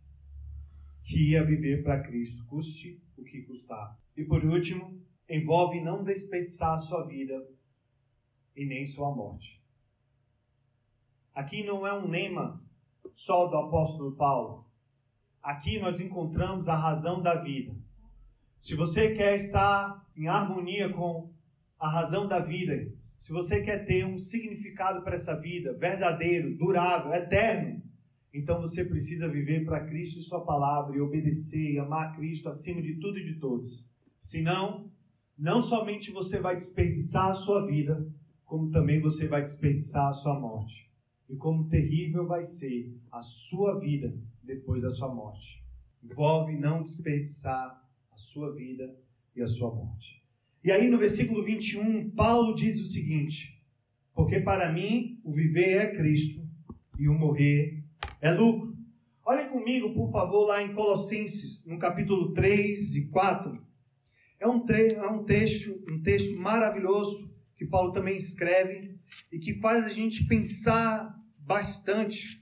que 1.03 1.31
ia 1.31 1.43
viver 1.43 1.83
para 1.83 2.01
Cristo, 2.01 2.45
custe 2.47 3.01
o 3.17 3.23
que 3.23 3.43
custar. 3.43 3.97
E 4.15 4.23
por 4.23 4.43
último, 4.43 4.99
envolve 5.29 5.81
não 5.81 6.03
desperdiçar 6.03 6.73
a 6.73 6.79
sua 6.79 7.05
vida 7.05 7.47
e 8.55 8.65
nem 8.65 8.85
sua 8.85 9.13
morte. 9.15 9.60
Aqui 11.33 11.63
não 11.63 11.87
é 11.87 11.93
um 11.93 12.09
lema 12.09 12.61
só 13.15 13.47
do 13.47 13.55
apóstolo 13.55 14.15
Paulo. 14.15 14.65
Aqui 15.41 15.79
nós 15.79 15.99
encontramos 15.99 16.67
a 16.67 16.75
razão 16.75 17.21
da 17.21 17.35
vida. 17.35 17.73
Se 18.59 18.75
você 18.75 19.15
quer 19.15 19.35
estar 19.35 20.05
em 20.15 20.27
harmonia 20.27 20.91
com 20.91 21.31
a 21.79 21.89
razão 21.89 22.27
da 22.27 22.39
vida, 22.39 22.91
se 23.19 23.31
você 23.31 23.61
quer 23.61 23.85
ter 23.85 24.05
um 24.05 24.17
significado 24.17 25.03
para 25.03 25.15
essa 25.15 25.39
vida, 25.39 25.73
verdadeiro, 25.73 26.55
durável, 26.57 27.13
eterno, 27.13 27.81
então 28.33 28.59
você 28.59 28.85
precisa 28.85 29.27
viver 29.27 29.65
para 29.65 29.85
Cristo 29.85 30.19
e 30.19 30.23
Sua 30.23 30.43
palavra 30.43 30.95
e 30.95 31.01
obedecer 31.01 31.73
e 31.73 31.79
amar 31.79 32.15
Cristo 32.15 32.49
acima 32.49 32.81
de 32.81 32.95
tudo 32.95 33.17
e 33.17 33.25
de 33.25 33.39
todos. 33.39 33.83
Senão, 34.19 34.91
não 35.37 35.59
somente 35.59 36.11
você 36.11 36.39
vai 36.39 36.55
desperdiçar 36.55 37.29
a 37.29 37.33
sua 37.33 37.65
vida, 37.65 38.07
como 38.45 38.69
também 38.69 38.99
você 38.99 39.27
vai 39.27 39.41
desperdiçar 39.41 40.07
a 40.07 40.13
sua 40.13 40.39
morte. 40.39 40.90
E 41.31 41.37
como 41.37 41.69
terrível 41.69 42.27
vai 42.27 42.41
ser 42.41 42.93
a 43.09 43.21
sua 43.21 43.79
vida 43.79 44.13
depois 44.43 44.81
da 44.81 44.89
sua 44.89 45.07
morte. 45.07 45.63
Envolve 46.03 46.57
não 46.57 46.83
desperdiçar 46.83 47.81
a 48.11 48.17
sua 48.17 48.53
vida 48.53 48.93
e 49.33 49.41
a 49.41 49.47
sua 49.47 49.73
morte. 49.73 50.21
E 50.61 50.69
aí 50.69 50.89
no 50.89 50.97
versículo 50.97 51.41
21, 51.41 52.11
Paulo 52.11 52.53
diz 52.53 52.81
o 52.81 52.85
seguinte: 52.85 53.63
Porque 54.13 54.41
para 54.41 54.73
mim 54.73 55.21
o 55.23 55.31
viver 55.31 55.77
é 55.77 55.95
Cristo 55.95 56.45
e 56.99 57.07
o 57.07 57.13
morrer 57.13 57.81
é 58.19 58.33
lucro. 58.33 58.75
Olhem 59.23 59.47
comigo, 59.47 59.93
por 59.93 60.11
favor, 60.11 60.47
lá 60.47 60.61
em 60.61 60.73
Colossenses, 60.73 61.65
no 61.65 61.79
capítulo 61.79 62.33
3 62.33 62.97
e 62.97 63.07
4. 63.07 63.57
É 64.37 64.45
um, 64.45 64.65
é 64.69 65.09
um 65.09 65.23
texto, 65.23 65.81
um 65.87 66.01
texto 66.01 66.35
maravilhoso 66.35 67.31
que 67.55 67.65
Paulo 67.65 67.93
também 67.93 68.17
escreve 68.17 68.99
e 69.31 69.39
que 69.39 69.53
faz 69.61 69.85
a 69.85 69.89
gente 69.89 70.25
pensar 70.25 71.20
bastante, 71.51 72.41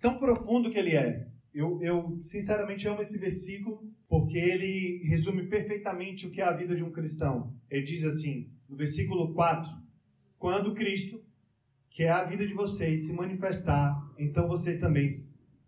tão 0.00 0.18
profundo 0.18 0.70
que 0.70 0.78
ele 0.78 0.96
é. 0.96 1.28
Eu, 1.52 1.80
eu, 1.82 2.20
sinceramente 2.24 2.88
amo 2.88 3.02
esse 3.02 3.18
versículo 3.18 3.86
porque 4.08 4.38
ele 4.38 5.02
resume 5.04 5.46
perfeitamente 5.46 6.26
o 6.26 6.30
que 6.30 6.40
é 6.40 6.44
a 6.44 6.56
vida 6.56 6.74
de 6.74 6.82
um 6.82 6.90
cristão. 6.90 7.54
Ele 7.70 7.82
diz 7.82 8.02
assim, 8.02 8.50
no 8.68 8.76
versículo 8.76 9.34
4: 9.34 9.70
Quando 10.38 10.74
Cristo, 10.74 11.22
que 11.90 12.04
é 12.04 12.10
a 12.10 12.24
vida 12.24 12.46
de 12.46 12.54
vocês, 12.54 13.06
se 13.06 13.12
manifestar, 13.12 13.94
então 14.18 14.48
vocês 14.48 14.78
também 14.78 15.08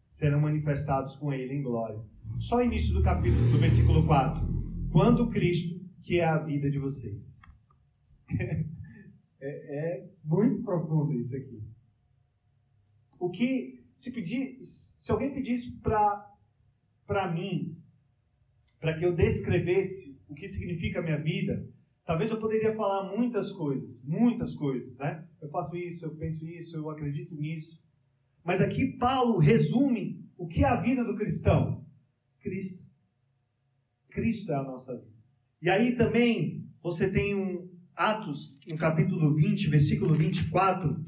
serão 0.09 0.41
manifestados 0.41 1.15
com 1.17 1.33
ele 1.33 1.55
em 1.55 1.63
glória. 1.63 2.03
Só 2.39 2.63
início 2.63 2.95
do 2.95 3.03
capítulo, 3.03 3.51
do 3.51 3.59
versículo 3.59 4.07
4. 4.07 4.43
quando 4.91 5.29
Cristo, 5.29 5.79
que 6.03 6.21
é 6.21 6.25
a 6.25 6.39
vida 6.39 6.71
de 6.71 6.79
vocês. 6.79 7.41
é, 9.41 9.99
é 10.01 10.11
muito 10.25 10.63
profundo 10.63 11.13
isso 11.13 11.37
aqui. 11.37 11.76
O 13.19 13.31
que 13.31 13.85
se 13.97 14.13
pedir, 14.13 14.59
se 14.63 15.11
alguém 15.11 15.33
pedisse 15.33 15.73
para 15.81 16.33
para 17.07 17.33
mim, 17.33 17.77
para 18.81 18.99
que 18.99 19.05
eu 19.05 19.15
descrevesse 19.15 20.21
o 20.29 20.35
que 20.35 20.49
significa 20.49 20.99
a 20.99 21.03
minha 21.03 21.23
vida, 21.23 21.69
talvez 22.05 22.31
eu 22.31 22.41
poderia 22.41 22.75
falar 22.75 23.17
muitas 23.17 23.53
coisas, 23.53 24.03
muitas 24.03 24.55
coisas, 24.57 24.99
né? 24.99 25.25
Eu 25.41 25.49
faço 25.49 25.77
isso, 25.77 26.05
eu 26.05 26.17
penso 26.17 26.47
isso, 26.49 26.77
eu 26.77 26.91
acredito 26.91 27.35
nisso. 27.37 27.81
Mas 28.45 28.61
aqui 28.61 28.97
Paulo 28.99 29.39
resume 29.39 30.25
o 30.37 30.47
que 30.47 30.65
é 30.65 30.69
a 30.69 30.81
vida 30.81 31.05
do 31.05 31.15
cristão. 31.15 31.87
Cristo. 32.41 32.85
Cristo 34.11 34.53
é 34.53 34.57
a 34.57 34.63
nossa 34.63 34.97
vida. 34.97 35.17
E 35.63 35.71
aí 35.71 35.97
também 35.97 36.65
você 36.83 37.11
tem 37.11 37.35
um 37.35 37.69
Atos, 37.95 38.55
no 38.69 38.77
capítulo 38.77 39.35
20, 39.35 39.71
versículo 39.71 40.13
24, 40.13 41.03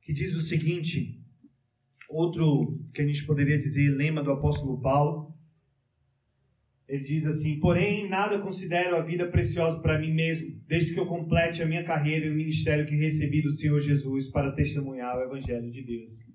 que 0.00 0.12
diz 0.12 0.34
o 0.34 0.40
seguinte: 0.40 1.19
outro 2.10 2.76
que 2.92 3.00
a 3.00 3.06
gente 3.06 3.24
poderia 3.24 3.56
dizer, 3.56 3.88
lema 3.90 4.22
do 4.22 4.32
apóstolo 4.32 4.80
Paulo. 4.80 5.32
Ele 6.88 7.04
diz 7.04 7.24
assim: 7.24 7.60
Porém, 7.60 8.08
nada 8.08 8.40
considero 8.40 8.96
a 8.96 9.00
vida 9.00 9.28
preciosa 9.28 9.78
para 9.78 9.98
mim 9.98 10.12
mesmo, 10.12 10.60
desde 10.66 10.92
que 10.92 10.98
eu 10.98 11.06
complete 11.06 11.62
a 11.62 11.66
minha 11.66 11.84
carreira 11.84 12.26
e 12.26 12.30
o 12.30 12.34
ministério 12.34 12.84
que 12.84 12.96
recebi 12.96 13.40
do 13.40 13.52
Senhor 13.52 13.78
Jesus 13.78 14.28
para 14.28 14.52
testemunhar 14.52 15.16
o 15.16 15.22
Evangelho 15.22 15.70
de 15.70 15.82
Deus. 15.82 16.26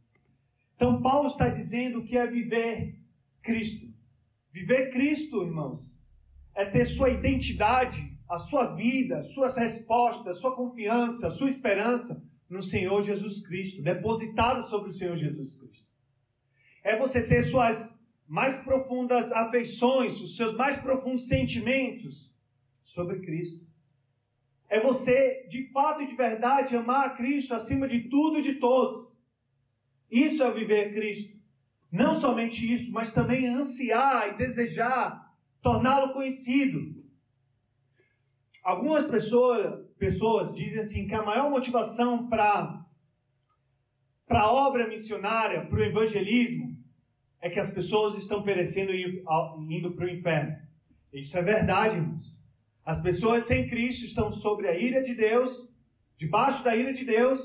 Então, 0.76 1.02
Paulo 1.02 1.28
está 1.28 1.50
dizendo 1.50 2.04
que 2.04 2.18
é 2.18 2.26
viver 2.26 2.96
Cristo. 3.42 3.94
Viver 4.52 4.90
Cristo, 4.92 5.44
irmãos, 5.44 5.86
é 6.56 6.64
ter 6.66 6.86
sua 6.86 7.10
identidade, 7.10 8.18
a 8.30 8.38
sua 8.38 8.74
vida, 8.76 9.22
suas 9.22 9.58
respostas, 9.58 10.40
sua 10.40 10.56
confiança, 10.56 11.30
sua 11.30 11.50
esperança 11.50 12.24
no 12.50 12.62
Senhor 12.62 13.02
Jesus 13.02 13.46
Cristo, 13.46 13.82
depositado 13.82 14.64
sobre 14.64 14.90
o 14.90 14.94
Senhor 14.94 15.18
Jesus 15.18 15.56
Cristo. 15.56 15.88
É 16.84 16.98
você 16.98 17.22
ter 17.22 17.44
suas 17.44 17.94
mais 18.28 18.58
profundas 18.60 19.32
afeições, 19.32 20.22
os 20.22 20.36
seus 20.36 20.56
mais 20.56 20.78
profundos 20.78 21.28
sentimentos 21.28 22.34
sobre 22.84 23.20
Cristo. 23.20 23.66
É 24.68 24.80
você, 24.80 25.48
de 25.48 25.70
fato 25.72 26.02
e 26.02 26.08
de 26.08 26.16
verdade, 26.16 26.76
amar 26.76 27.08
a 27.08 27.10
Cristo 27.12 27.54
acima 27.54 27.88
de 27.88 28.10
tudo 28.10 28.40
e 28.40 28.42
de 28.42 28.56
todos. 28.56 29.08
Isso 30.10 30.44
é 30.44 30.52
viver 30.52 30.94
Cristo. 30.94 31.36
Não 31.92 32.14
somente 32.14 32.72
isso, 32.72 32.92
mas 32.92 33.12
também 33.12 33.48
ansiar 33.48 34.34
e 34.34 34.38
desejar 34.38 35.34
torná-lo 35.62 36.14
conhecido. 36.14 37.04
Algumas 38.64 39.08
pessoas, 39.08 39.85
pessoas 39.96 40.54
dizem 40.54 40.80
assim 40.80 41.08
que 41.08 41.16
a 41.16 41.24
maior 41.24 41.50
motivação 41.50 42.28
para 42.28 42.84
para 44.28 44.42
a 44.42 44.52
obra 44.52 44.88
missionária, 44.88 45.68
para 45.68 45.80
o 45.80 45.84
evangelismo, 45.84 46.76
é 47.40 47.48
que 47.48 47.60
as 47.60 47.70
pessoas 47.70 48.16
estão 48.16 48.42
perecendo 48.42 48.92
e 48.92 49.24
indo 49.70 49.92
para 49.92 50.06
o 50.06 50.10
inferno. 50.10 50.58
Isso 51.14 51.38
é 51.38 51.44
verdade, 51.44 51.98
irmãos. 51.98 52.36
As 52.84 53.00
pessoas 53.02 53.44
sem 53.44 53.68
Cristo 53.68 54.04
estão 54.04 54.32
sobre 54.32 54.68
a 54.68 54.76
ira 54.76 55.04
de 55.04 55.14
Deus, 55.14 55.70
debaixo 56.18 56.64
da 56.64 56.76
ira 56.76 56.92
de 56.92 57.06
Deus, 57.06 57.40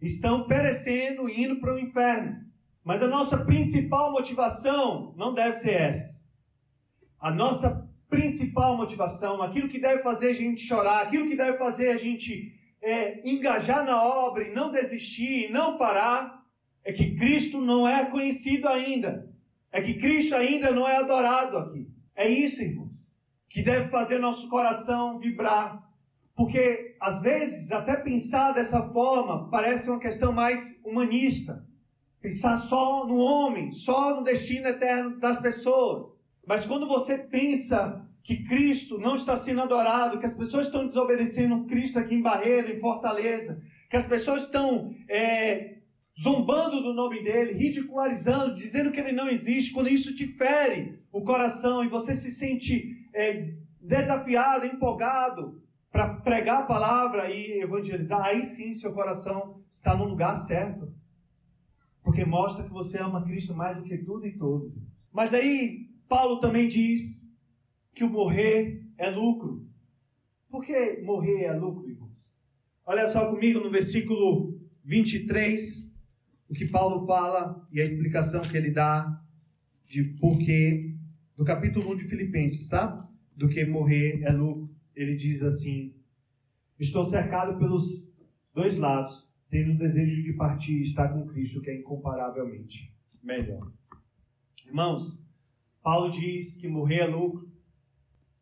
estão 0.00 0.46
perecendo 0.46 1.28
e 1.28 1.44
indo 1.44 1.60
para 1.60 1.74
o 1.74 1.78
inferno. 1.78 2.42
Mas 2.82 3.02
a 3.02 3.06
nossa 3.06 3.44
principal 3.44 4.10
motivação 4.10 5.14
não 5.18 5.34
deve 5.34 5.56
ser 5.56 5.74
essa 5.74 6.14
a 7.24 7.30
nossa 7.30 7.83
principal 8.14 8.76
motivação, 8.76 9.42
aquilo 9.42 9.68
que 9.68 9.78
deve 9.78 10.02
fazer 10.02 10.30
a 10.30 10.32
gente 10.34 10.60
chorar, 10.60 11.02
aquilo 11.02 11.28
que 11.28 11.36
deve 11.36 11.58
fazer 11.58 11.88
a 11.88 11.96
gente 11.96 12.54
é, 12.80 13.28
engajar 13.28 13.84
na 13.84 14.02
obra 14.02 14.46
e 14.46 14.54
não 14.54 14.70
desistir, 14.70 15.48
e 15.48 15.52
não 15.52 15.76
parar, 15.76 16.44
é 16.84 16.92
que 16.92 17.16
Cristo 17.16 17.60
não 17.60 17.88
é 17.88 18.04
conhecido 18.06 18.68
ainda. 18.68 19.28
É 19.72 19.80
que 19.82 19.94
Cristo 19.94 20.36
ainda 20.36 20.70
não 20.70 20.86
é 20.86 20.96
adorado 20.96 21.58
aqui. 21.58 21.88
É 22.14 22.28
isso, 22.28 22.62
irmãos, 22.62 23.10
que 23.48 23.62
deve 23.62 23.88
fazer 23.88 24.18
nosso 24.18 24.48
coração 24.48 25.18
vibrar. 25.18 25.82
Porque, 26.36 26.96
às 27.00 27.20
vezes, 27.22 27.72
até 27.72 27.96
pensar 27.96 28.52
dessa 28.52 28.82
forma 28.92 29.48
parece 29.50 29.88
uma 29.88 29.98
questão 29.98 30.32
mais 30.32 30.76
humanista. 30.84 31.66
Pensar 32.20 32.56
só 32.56 33.06
no 33.06 33.16
homem, 33.16 33.72
só 33.72 34.16
no 34.16 34.24
destino 34.24 34.68
eterno 34.68 35.18
das 35.18 35.40
pessoas. 35.40 36.18
Mas 36.46 36.66
quando 36.66 36.86
você 36.86 37.18
pensa 37.18 38.06
que 38.22 38.44
Cristo 38.44 38.98
não 38.98 39.16
está 39.16 39.36
sendo 39.36 39.60
adorado, 39.60 40.18
que 40.18 40.26
as 40.26 40.34
pessoas 40.34 40.66
estão 40.66 40.86
desobedecendo 40.86 41.64
Cristo 41.66 41.98
aqui 41.98 42.14
em 42.14 42.22
Barreira, 42.22 42.72
em 42.72 42.80
Fortaleza, 42.80 43.60
que 43.90 43.96
as 43.96 44.06
pessoas 44.06 44.44
estão 44.44 44.94
é, 45.08 45.78
zombando 46.20 46.82
do 46.82 46.94
nome 46.94 47.22
dele, 47.22 47.52
ridicularizando, 47.52 48.54
dizendo 48.54 48.90
que 48.90 49.00
ele 49.00 49.12
não 49.12 49.28
existe, 49.28 49.72
quando 49.72 49.88
isso 49.88 50.14
te 50.14 50.26
fere 50.26 50.98
o 51.12 51.22
coração 51.22 51.84
e 51.84 51.88
você 51.88 52.14
se 52.14 52.30
sente 52.30 53.08
é, 53.12 53.52
desafiado, 53.80 54.66
empolgado 54.66 55.62
para 55.92 56.14
pregar 56.14 56.62
a 56.62 56.66
palavra 56.66 57.30
e 57.30 57.60
evangelizar, 57.60 58.24
aí 58.24 58.42
sim 58.42 58.74
seu 58.74 58.92
coração 58.92 59.60
está 59.70 59.94
no 59.94 60.06
lugar 60.06 60.34
certo. 60.34 60.92
Porque 62.02 62.24
mostra 62.24 62.64
que 62.64 62.70
você 62.70 62.98
ama 62.98 63.22
Cristo 63.22 63.54
mais 63.54 63.76
do 63.76 63.84
que 63.84 63.98
tudo 63.98 64.26
e 64.26 64.36
todos. 64.36 64.72
Mas 65.12 65.32
aí 65.32 65.83
Paulo 66.08 66.40
também 66.40 66.68
diz 66.68 67.28
que 67.94 68.04
o 68.04 68.10
morrer 68.10 68.86
é 68.98 69.10
lucro. 69.10 69.66
Por 70.48 70.64
que 70.64 71.00
morrer 71.02 71.44
é 71.44 71.52
lucro, 71.52 71.88
irmãos? 71.88 72.30
Olha 72.86 73.06
só 73.06 73.30
comigo 73.30 73.60
no 73.60 73.70
versículo 73.70 74.60
23, 74.84 75.90
o 76.48 76.54
que 76.54 76.66
Paulo 76.68 77.06
fala 77.06 77.66
e 77.72 77.80
a 77.80 77.84
explicação 77.84 78.42
que 78.42 78.56
ele 78.56 78.70
dá 78.70 79.22
de 79.86 80.04
porquê, 80.20 80.94
do 81.36 81.44
capítulo 81.44 81.92
1 81.92 81.96
de 81.96 82.04
Filipenses, 82.08 82.68
tá? 82.68 83.08
Do 83.34 83.48
que 83.48 83.64
morrer 83.64 84.22
é 84.22 84.30
lucro. 84.30 84.70
Ele 84.94 85.16
diz 85.16 85.42
assim: 85.42 85.94
Estou 86.78 87.04
cercado 87.04 87.58
pelos 87.58 88.08
dois 88.54 88.76
lados, 88.76 89.28
tendo 89.50 89.72
o 89.72 89.78
desejo 89.78 90.22
de 90.22 90.32
partir 90.34 90.74
e 90.74 90.82
estar 90.82 91.08
com 91.08 91.26
Cristo, 91.26 91.60
que 91.60 91.70
é 91.70 91.78
incomparavelmente 91.78 92.94
melhor. 93.22 93.72
Irmãos, 94.66 95.18
Paulo 95.84 96.10
diz 96.10 96.56
que 96.56 96.66
morrer 96.66 97.00
é 97.00 97.06
lucro, 97.06 97.46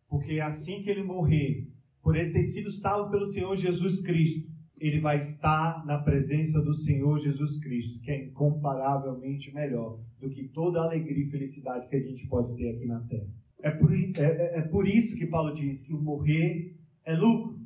porque 0.09 0.39
assim 0.39 0.81
que 0.81 0.89
ele 0.89 1.03
morrer, 1.03 1.69
por 2.01 2.17
ele 2.17 2.33
ter 2.33 2.45
sido 2.45 2.71
salvo 2.71 3.11
pelo 3.11 3.27
Senhor 3.27 3.57
Jesus 3.57 4.01
Cristo, 4.01 4.49
ele 4.79 5.01
vai 5.01 5.17
estar 5.17 5.85
na 5.85 5.99
presença 5.99 6.63
do 6.63 6.73
Senhor 6.73 7.19
Jesus 7.19 7.59
Cristo, 7.59 8.01
que 8.01 8.13
é 8.13 8.27
incomparavelmente 8.27 9.53
melhor 9.53 9.99
do 10.21 10.31
que 10.31 10.45
toda 10.45 10.81
a 10.81 10.85
alegria 10.85 11.25
e 11.25 11.31
felicidade 11.31 11.89
que 11.89 11.97
a 11.97 12.01
gente 12.01 12.29
pode 12.29 12.57
ter 12.57 12.77
aqui 12.77 12.87
na 12.87 13.01
terra. 13.01 13.29
É 13.61 13.73
por, 13.73 13.93
é, 13.93 14.05
é, 14.21 14.59
é 14.59 14.63
por 14.63 14.87
isso 14.87 15.17
que 15.17 15.27
Paulo 15.27 15.53
diz 15.53 15.83
que 15.83 15.93
o 15.93 16.01
morrer 16.01 16.77
é 17.05 17.17
lucro. 17.17 17.61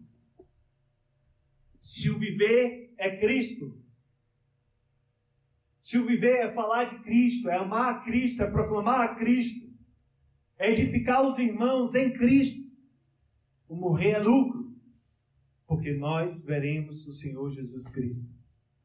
Se 1.82 2.10
o 2.10 2.18
viver 2.18 2.94
é 2.96 3.14
Cristo, 3.18 3.78
se 5.82 5.98
o 5.98 6.06
viver 6.06 6.38
é 6.38 6.52
falar 6.52 6.84
de 6.84 6.98
Cristo, 7.00 7.50
é 7.50 7.56
amar 7.56 7.94
a 7.94 7.98
Cristo, 8.00 8.42
é 8.42 8.50
proclamar 8.50 9.00
a 9.02 9.14
Cristo, 9.14 9.65
é 10.58 10.70
edificar 10.70 11.26
os 11.26 11.38
irmãos 11.38 11.94
em 11.94 12.12
Cristo. 12.12 12.64
O 13.68 13.74
morrer 13.74 14.12
é 14.12 14.18
lucro, 14.18 14.74
porque 15.66 15.92
nós 15.92 16.40
veremos 16.42 17.06
o 17.06 17.12
Senhor 17.12 17.50
Jesus 17.50 17.88
Cristo. 17.88 18.28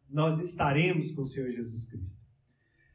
Nós 0.09 0.39
estaremos 0.39 1.11
com 1.11 1.21
o 1.21 1.27
Senhor 1.27 1.51
Jesus 1.51 1.85
Cristo. 1.85 2.21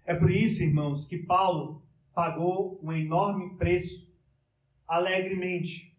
É 0.05 0.15
por 0.15 0.31
isso, 0.31 0.62
irmãos, 0.62 1.07
que 1.07 1.19
Paulo 1.19 1.83
pagou 2.15 2.79
um 2.83 2.93
enorme 2.93 3.57
preço 3.57 4.07
alegremente 4.87 5.97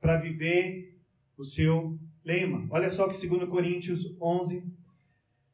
para 0.00 0.20
viver 0.20 0.98
o 1.36 1.44
seu 1.44 1.98
lema. 2.24 2.66
Olha 2.70 2.90
só 2.90 3.08
que 3.08 3.26
2 3.26 3.48
Coríntios 3.48 4.16
11, 4.20 4.64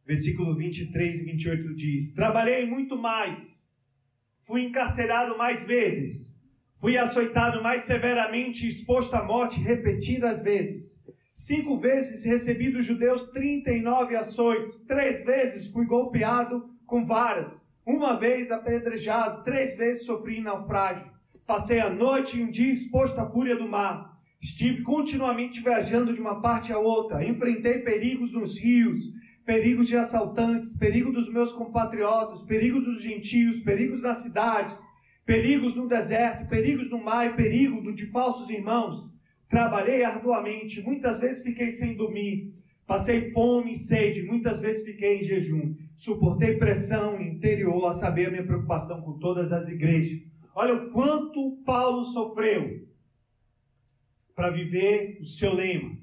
versículo 0.04 0.56
23 0.56 1.20
e 1.20 1.24
28 1.24 1.74
diz: 1.74 2.12
Trabalhei 2.12 2.66
muito 2.66 2.96
mais, 2.96 3.62
fui 4.42 4.64
encarcerado 4.64 5.36
mais 5.36 5.66
vezes 5.66 6.25
Fui 6.86 6.96
açoitado 6.96 7.60
mais 7.60 7.80
severamente 7.80 8.64
e 8.64 8.68
exposto 8.68 9.12
à 9.14 9.24
morte 9.24 9.58
repetidas 9.58 10.40
vezes. 10.40 11.02
Cinco 11.34 11.80
vezes 11.80 12.24
recebi 12.24 12.70
dos 12.70 12.84
judeus 12.84 13.26
39 13.26 14.14
açoites. 14.14 14.78
Três 14.86 15.24
vezes 15.24 15.68
fui 15.68 15.84
golpeado 15.84 16.70
com 16.86 17.04
varas. 17.04 17.60
Uma 17.84 18.16
vez 18.16 18.52
apedrejado. 18.52 19.42
Três 19.42 19.76
vezes 19.76 20.06
sofri 20.06 20.40
naufrágio. 20.40 21.10
Passei 21.44 21.80
a 21.80 21.90
noite 21.90 22.38
e 22.38 22.44
um 22.44 22.52
dia 22.52 22.72
exposto 22.72 23.18
à 23.18 23.28
fúria 23.28 23.56
do 23.56 23.66
mar. 23.66 24.16
Estive 24.40 24.84
continuamente 24.84 25.60
viajando 25.60 26.14
de 26.14 26.20
uma 26.20 26.40
parte 26.40 26.72
a 26.72 26.78
outra. 26.78 27.24
Enfrentei 27.26 27.80
perigos 27.80 28.32
nos 28.32 28.56
rios, 28.56 29.10
perigos 29.44 29.88
de 29.88 29.96
assaltantes, 29.96 30.72
perigo 30.72 31.10
dos 31.10 31.28
meus 31.28 31.52
compatriotas, 31.52 32.44
perigo 32.44 32.80
dos 32.80 33.02
gentios, 33.02 33.60
perigos 33.60 34.02
nas 34.02 34.18
cidades 34.18 34.80
perigos 35.26 35.74
no 35.74 35.88
deserto, 35.88 36.48
perigos 36.48 36.88
no 36.88 37.02
mar 37.02 37.26
e 37.26 37.34
perigo 37.34 37.92
de 37.92 38.06
falsos 38.06 38.48
irmãos. 38.48 39.12
Trabalhei 39.48 40.04
arduamente, 40.04 40.80
muitas 40.80 41.18
vezes 41.18 41.42
fiquei 41.42 41.70
sem 41.70 41.96
dormir, 41.96 42.54
passei 42.86 43.32
fome 43.32 43.72
e 43.72 43.76
sede, 43.76 44.22
muitas 44.22 44.60
vezes 44.60 44.84
fiquei 44.84 45.18
em 45.18 45.22
jejum, 45.22 45.74
suportei 45.96 46.56
pressão 46.56 47.20
interior, 47.20 47.84
a 47.86 47.92
saber 47.92 48.28
a 48.28 48.30
minha 48.30 48.46
preocupação 48.46 49.02
com 49.02 49.18
todas 49.18 49.52
as 49.52 49.68
igrejas. 49.68 50.22
Olha 50.54 50.74
o 50.74 50.90
quanto 50.90 51.62
Paulo 51.66 52.04
sofreu 52.04 52.86
para 54.34 54.50
viver 54.50 55.18
o 55.20 55.24
seu 55.24 55.52
lema, 55.52 55.98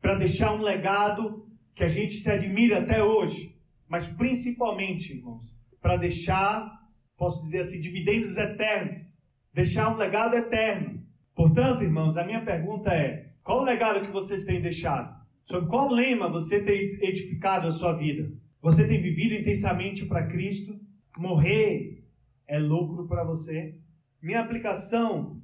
para 0.00 0.16
deixar 0.16 0.54
um 0.54 0.60
legado 0.60 1.48
que 1.74 1.82
a 1.82 1.88
gente 1.88 2.14
se 2.14 2.30
admira 2.30 2.78
até 2.78 3.02
hoje, 3.02 3.56
mas 3.88 4.06
principalmente, 4.06 5.14
irmãos, 5.14 5.54
para 5.80 5.96
deixar, 5.96 6.75
posso 7.16 7.42
dizer 7.42 7.60
assim, 7.60 7.80
dividendos 7.80 8.36
eternos, 8.36 9.16
deixar 9.52 9.92
um 9.92 9.96
legado 9.96 10.34
eterno. 10.34 11.02
Portanto, 11.34 11.82
irmãos, 11.82 12.16
a 12.16 12.24
minha 12.24 12.44
pergunta 12.44 12.92
é: 12.92 13.32
qual 13.42 13.60
o 13.60 13.64
legado 13.64 14.04
que 14.04 14.12
vocês 14.12 14.44
têm 14.44 14.60
deixado? 14.60 15.16
Sobre 15.44 15.68
qual 15.68 15.90
lema 15.90 16.28
você 16.28 16.60
tem 16.60 16.98
edificado 17.00 17.66
a 17.68 17.70
sua 17.70 17.92
vida? 17.92 18.32
Você 18.60 18.86
tem 18.86 19.00
vivido 19.00 19.34
intensamente 19.34 20.04
para 20.04 20.26
Cristo? 20.26 20.78
Morrer 21.16 22.04
é 22.46 22.58
lucro 22.58 23.06
para 23.06 23.24
você? 23.24 23.78
Minha 24.20 24.40
aplicação 24.40 25.40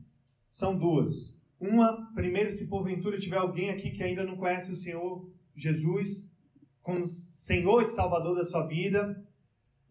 são 0.51 0.77
duas. 0.77 1.33
Uma, 1.61 2.11
primeiro, 2.15 2.51
se 2.51 2.69
porventura 2.69 3.19
tiver 3.19 3.37
alguém 3.37 3.71
aqui 3.71 3.93
que 3.93 4.03
ainda 4.03 4.25
não 4.25 4.37
conhece 4.37 4.73
o 4.73 4.77
Senhor 4.77 5.31
Jesus 5.55 6.29
como 6.83 7.07
Senhor 7.07 7.83
e 7.83 7.85
Salvador 7.85 8.35
da 8.35 8.45
sua 8.45 8.67
vida, 8.67 9.25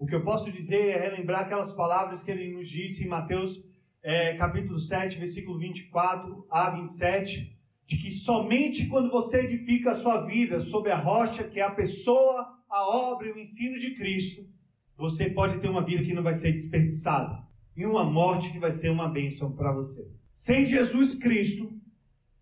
o 0.02 0.08
que 0.08 0.16
eu 0.16 0.24
posso 0.24 0.52
dizer 0.52 0.88
é 0.88 1.00
relembrar 1.00 1.42
aquelas 1.42 1.74
palavras 1.74 2.24
que 2.24 2.32
ele 2.32 2.52
nos 2.52 2.68
disse 2.68 3.06
em 3.06 3.08
Mateus 3.08 3.64
é, 4.02 4.36
capítulo 4.36 4.80
7, 4.80 5.20
versículo 5.20 5.60
24 5.60 6.44
a 6.50 6.72
27, 6.72 7.56
de 7.86 7.98
que 7.98 8.10
somente 8.10 8.88
quando 8.88 9.12
você 9.12 9.42
edifica 9.42 9.92
a 9.92 9.96
sua 9.96 10.26
vida 10.26 10.60
sobre 10.60 10.92
a 10.92 10.98
rocha, 10.98 11.44
que 11.44 11.60
é 11.60 11.64
a 11.64 11.70
pessoa, 11.70 12.48
a 12.68 12.84
obra 12.84 13.28
e 13.28 13.32
o 13.32 13.38
ensino 13.38 13.78
de 13.78 13.94
Cristo, 13.94 14.44
você 14.98 15.30
pode 15.30 15.60
ter 15.60 15.70
uma 15.70 15.86
vida 15.86 16.04
que 16.04 16.16
não 16.16 16.24
vai 16.24 16.34
ser 16.34 16.52
desperdiçada 16.52 17.38
e 17.78 17.86
uma 17.86 18.04
morte 18.04 18.52
que 18.52 18.58
vai 18.58 18.72
ser 18.72 18.90
uma 18.90 19.08
bênção 19.08 19.52
para 19.52 19.72
você. 19.72 20.10
Sem 20.34 20.66
Jesus 20.66 21.14
Cristo, 21.14 21.72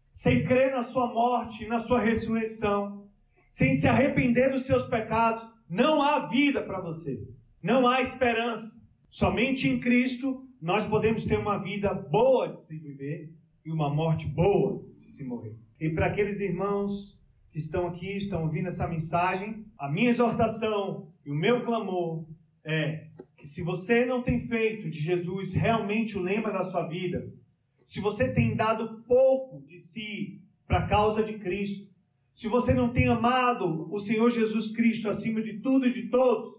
sem 0.10 0.45
crer 0.45 0.72
na 0.72 0.82
sua 0.82 1.08
morte 1.08 1.65
e 1.65 1.67
na 1.67 1.82
sua 1.82 2.00
ressurreição, 2.00 3.06
sem 3.50 3.74
se 3.74 3.86
arrepender 3.86 4.50
dos 4.50 4.62
seus 4.62 4.86
pecados, 4.86 5.45
não 5.69 6.02
há 6.02 6.26
vida 6.28 6.63
para 6.63 6.80
você. 6.80 7.22
Não 7.62 7.86
há 7.88 8.02
esperança. 8.02 8.82
Somente 9.10 9.67
em 9.67 9.80
Cristo 9.80 10.48
nós 10.62 10.86
podemos 10.86 11.26
ter 11.26 11.38
uma 11.38 11.58
vida 11.58 11.93
boa 11.93 12.54
de 12.54 12.62
se 12.63 12.78
viver 12.78 13.34
e 13.65 13.72
uma 13.72 13.93
morte 13.93 14.28
boa 14.28 14.84
de 15.00 15.10
se 15.10 15.24
morrer. 15.24 15.56
E 15.80 15.89
para 15.89 16.08
aqueles 16.08 16.39
irmãos 16.39 17.17
que 17.52 17.58
estão 17.58 17.88
aqui, 17.88 18.17
estão 18.17 18.43
ouvindo 18.43 18.67
essa 18.67 18.88
mensagem, 18.88 19.65
a 19.78 19.89
minha 19.89 20.10
exortação 20.10 21.12
e 21.26 21.32
o 21.32 21.36
meu 21.36 21.63
clamor 21.65 22.26
é 22.63 23.08
que 23.36 23.48
se 23.48 23.63
você 23.63 24.06
não 24.06 24.22
tem 24.22 24.39
feito 24.41 24.89
de 24.89 25.00
Jesus 25.00 25.54
realmente 25.54 26.17
o 26.17 26.22
lema 26.22 26.52
da 26.52 26.63
sua 26.63 26.88
vida, 26.88 27.34
se 27.86 28.00
você 28.00 28.32
tem 28.32 28.56
dado 28.56 29.04
pouco 29.08 29.65
de 29.65 29.80
si 29.80 30.41
para 30.67 30.80
a 30.80 30.88
causa 30.88 31.24
de 31.24 31.39
Cristo, 31.39 31.89
se 32.34 32.48
você 32.48 32.74
não 32.74 32.93
tem 32.93 33.08
amado 33.08 33.91
o 33.91 34.00
Senhor 34.00 34.30
Jesus 34.30 34.72
Cristo 34.72 35.10
acima 35.10 35.41
de 35.41 35.60
tudo 35.60 35.88
e 35.88 35.93
de 35.93 36.10
todos, 36.10 36.59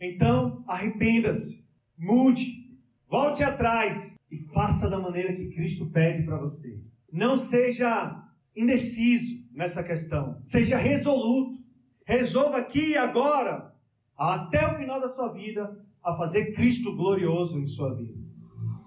então 0.00 0.64
arrependa-se, 0.66 1.66
mude, 1.96 2.68
volte 3.08 3.42
atrás 3.42 4.14
e 4.30 4.36
faça 4.36 4.88
da 4.88 4.98
maneira 4.98 5.34
que 5.34 5.48
Cristo 5.48 5.90
pede 5.90 6.24
para 6.24 6.38
você. 6.38 6.80
Não 7.12 7.36
seja 7.36 8.24
indeciso 8.54 9.44
nessa 9.52 9.82
questão, 9.82 10.38
seja 10.42 10.76
resoluto. 10.76 11.58
Resolva 12.04 12.58
aqui 12.58 12.90
e 12.90 12.96
agora, 12.96 13.74
até 14.16 14.66
o 14.66 14.78
final 14.78 15.00
da 15.00 15.08
sua 15.08 15.28
vida, 15.28 15.78
a 16.02 16.16
fazer 16.16 16.54
Cristo 16.54 16.96
glorioso 16.96 17.58
em 17.58 17.66
sua 17.66 17.94
vida, 17.94 18.18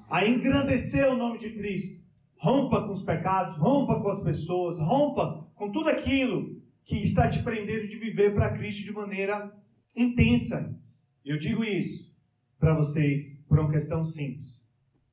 a 0.09 0.25
engrandecer 0.25 1.07
o 1.07 1.15
nome 1.15 1.37
de 1.37 1.51
Cristo. 1.51 2.01
Rompa 2.35 2.81
com 2.81 2.91
os 2.91 3.03
pecados, 3.03 3.57
rompa 3.57 4.01
com 4.01 4.09
as 4.09 4.23
pessoas, 4.23 4.79
rompa 4.79 5.47
com 5.53 5.71
tudo 5.71 5.89
aquilo 5.89 6.59
que 6.83 6.97
está 6.97 7.27
te 7.27 7.43
prendendo 7.43 7.87
de 7.87 7.97
viver 7.97 8.33
para 8.33 8.53
Cristo 8.53 8.83
de 8.83 8.91
maneira 8.91 9.55
intensa. 9.95 10.75
Eu 11.23 11.37
digo 11.37 11.63
isso 11.63 12.11
para 12.57 12.75
vocês 12.75 13.37
por 13.47 13.59
uma 13.59 13.71
questão 13.71 14.03
simples. 14.03 14.59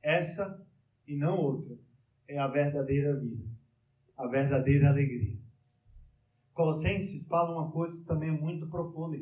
Essa 0.02 0.66
e 1.06 1.14
não 1.14 1.38
outra 1.38 1.76
é 2.26 2.38
a 2.38 2.46
verdadeira 2.46 3.14
vida, 3.14 3.44
a 4.16 4.26
verdadeira 4.26 4.88
alegria. 4.88 5.36
Colossenses 6.54 7.28
fala 7.28 7.52
uma 7.52 7.70
coisa 7.70 8.04
também 8.06 8.30
é 8.30 8.32
muito 8.32 8.66
profunda. 8.68 9.18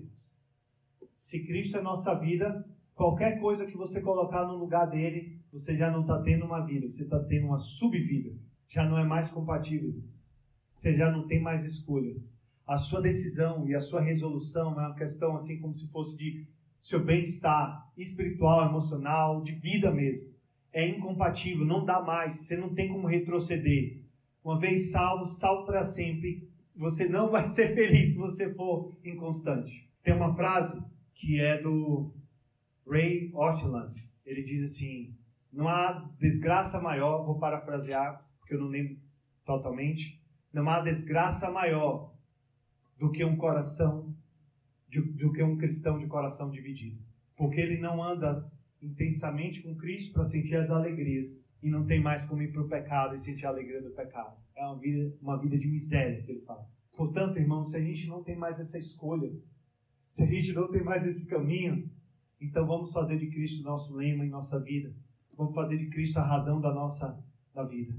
Se 1.14 1.44
Cristo 1.44 1.76
é 1.76 1.82
nossa 1.82 2.14
vida, 2.14 2.64
qualquer 2.94 3.40
coisa 3.40 3.66
que 3.66 3.76
você 3.76 4.00
colocar 4.00 4.46
no 4.46 4.56
lugar 4.56 4.86
dele, 4.86 5.40
você 5.52 5.76
já 5.76 5.90
não 5.90 6.02
está 6.02 6.22
tendo 6.22 6.44
uma 6.44 6.64
vida, 6.64 6.88
você 6.88 7.02
está 7.02 7.18
tendo 7.24 7.46
uma 7.46 7.58
subvida. 7.58 8.32
Já 8.68 8.88
não 8.88 8.96
é 8.96 9.04
mais 9.04 9.30
compatível. 9.30 9.94
Você 10.74 10.94
já 10.94 11.10
não 11.10 11.26
tem 11.26 11.40
mais 11.40 11.64
escolha. 11.64 12.16
A 12.66 12.76
sua 12.76 13.00
decisão 13.00 13.66
e 13.68 13.74
a 13.74 13.80
sua 13.80 14.00
resolução 14.00 14.72
é 14.80 14.86
uma 14.86 14.94
questão 14.94 15.34
assim 15.34 15.58
como 15.60 15.74
se 15.74 15.88
fosse 15.90 16.16
de 16.16 16.46
seu 16.86 17.04
bem-estar 17.04 17.90
espiritual, 17.96 18.68
emocional, 18.68 19.42
de 19.42 19.56
vida 19.56 19.90
mesmo. 19.90 20.32
É 20.72 20.88
incompatível, 20.88 21.66
não 21.66 21.84
dá 21.84 22.00
mais, 22.00 22.46
você 22.46 22.56
não 22.56 22.72
tem 22.72 22.88
como 22.88 23.08
retroceder. 23.08 24.04
Uma 24.44 24.56
vez 24.60 24.92
salvo, 24.92 25.26
salvo 25.26 25.66
para 25.66 25.82
sempre. 25.82 26.48
Você 26.76 27.08
não 27.08 27.28
vai 27.28 27.42
ser 27.44 27.74
feliz 27.74 28.12
se 28.12 28.18
você 28.18 28.54
for 28.54 28.96
inconstante. 29.04 29.90
Tem 30.04 30.14
uma 30.14 30.32
frase 30.36 30.80
que 31.12 31.40
é 31.40 31.60
do 31.60 32.14
Ray 32.88 33.32
Oshland. 33.34 34.08
Ele 34.24 34.44
diz 34.44 34.62
assim: 34.62 35.12
Não 35.52 35.66
há 35.66 36.08
desgraça 36.20 36.80
maior, 36.80 37.26
vou 37.26 37.40
parafrasear, 37.40 38.24
porque 38.38 38.54
eu 38.54 38.60
não 38.60 38.68
lembro 38.68 38.96
totalmente. 39.44 40.22
Não 40.52 40.68
há 40.68 40.78
desgraça 40.82 41.50
maior 41.50 42.14
do 42.96 43.10
que 43.10 43.24
um 43.24 43.36
coração 43.36 44.15
do 45.00 45.32
que 45.32 45.42
um 45.42 45.56
cristão 45.56 45.98
de 45.98 46.06
coração 46.06 46.50
dividido. 46.50 46.98
Porque 47.36 47.60
ele 47.60 47.78
não 47.78 48.02
anda 48.02 48.50
intensamente 48.80 49.62
com 49.62 49.74
Cristo 49.76 50.14
para 50.14 50.24
sentir 50.24 50.56
as 50.56 50.70
alegrias 50.70 51.46
e 51.62 51.70
não 51.70 51.84
tem 51.84 52.00
mais 52.00 52.24
como 52.26 52.42
ir 52.42 52.52
para 52.52 52.62
o 52.62 52.68
pecado 52.68 53.14
e 53.14 53.18
sentir 53.18 53.46
a 53.46 53.50
alegria 53.50 53.82
do 53.82 53.90
pecado. 53.90 54.36
É 54.54 54.64
uma 54.64 54.78
vida, 54.78 55.14
uma 55.20 55.38
vida 55.38 55.58
de 55.58 55.68
miséria 55.68 56.22
que 56.22 56.30
ele 56.30 56.40
fala. 56.40 56.66
Portanto, 56.96 57.38
irmão, 57.38 57.64
se 57.64 57.76
a 57.76 57.80
gente 57.80 58.06
não 58.08 58.22
tem 58.22 58.36
mais 58.36 58.58
essa 58.58 58.78
escolha, 58.78 59.30
se 60.08 60.22
a 60.22 60.26
gente 60.26 60.52
não 60.52 60.70
tem 60.70 60.82
mais 60.82 61.06
esse 61.06 61.26
caminho, 61.26 61.90
então 62.40 62.66
vamos 62.66 62.92
fazer 62.92 63.18
de 63.18 63.28
Cristo 63.28 63.62
nosso 63.62 63.94
lema 63.94 64.24
em 64.24 64.30
nossa 64.30 64.58
vida. 64.60 64.94
Vamos 65.36 65.54
fazer 65.54 65.76
de 65.76 65.88
Cristo 65.90 66.18
a 66.18 66.26
razão 66.26 66.60
da 66.60 66.72
nossa 66.72 67.22
da 67.54 67.64
vida. 67.64 67.94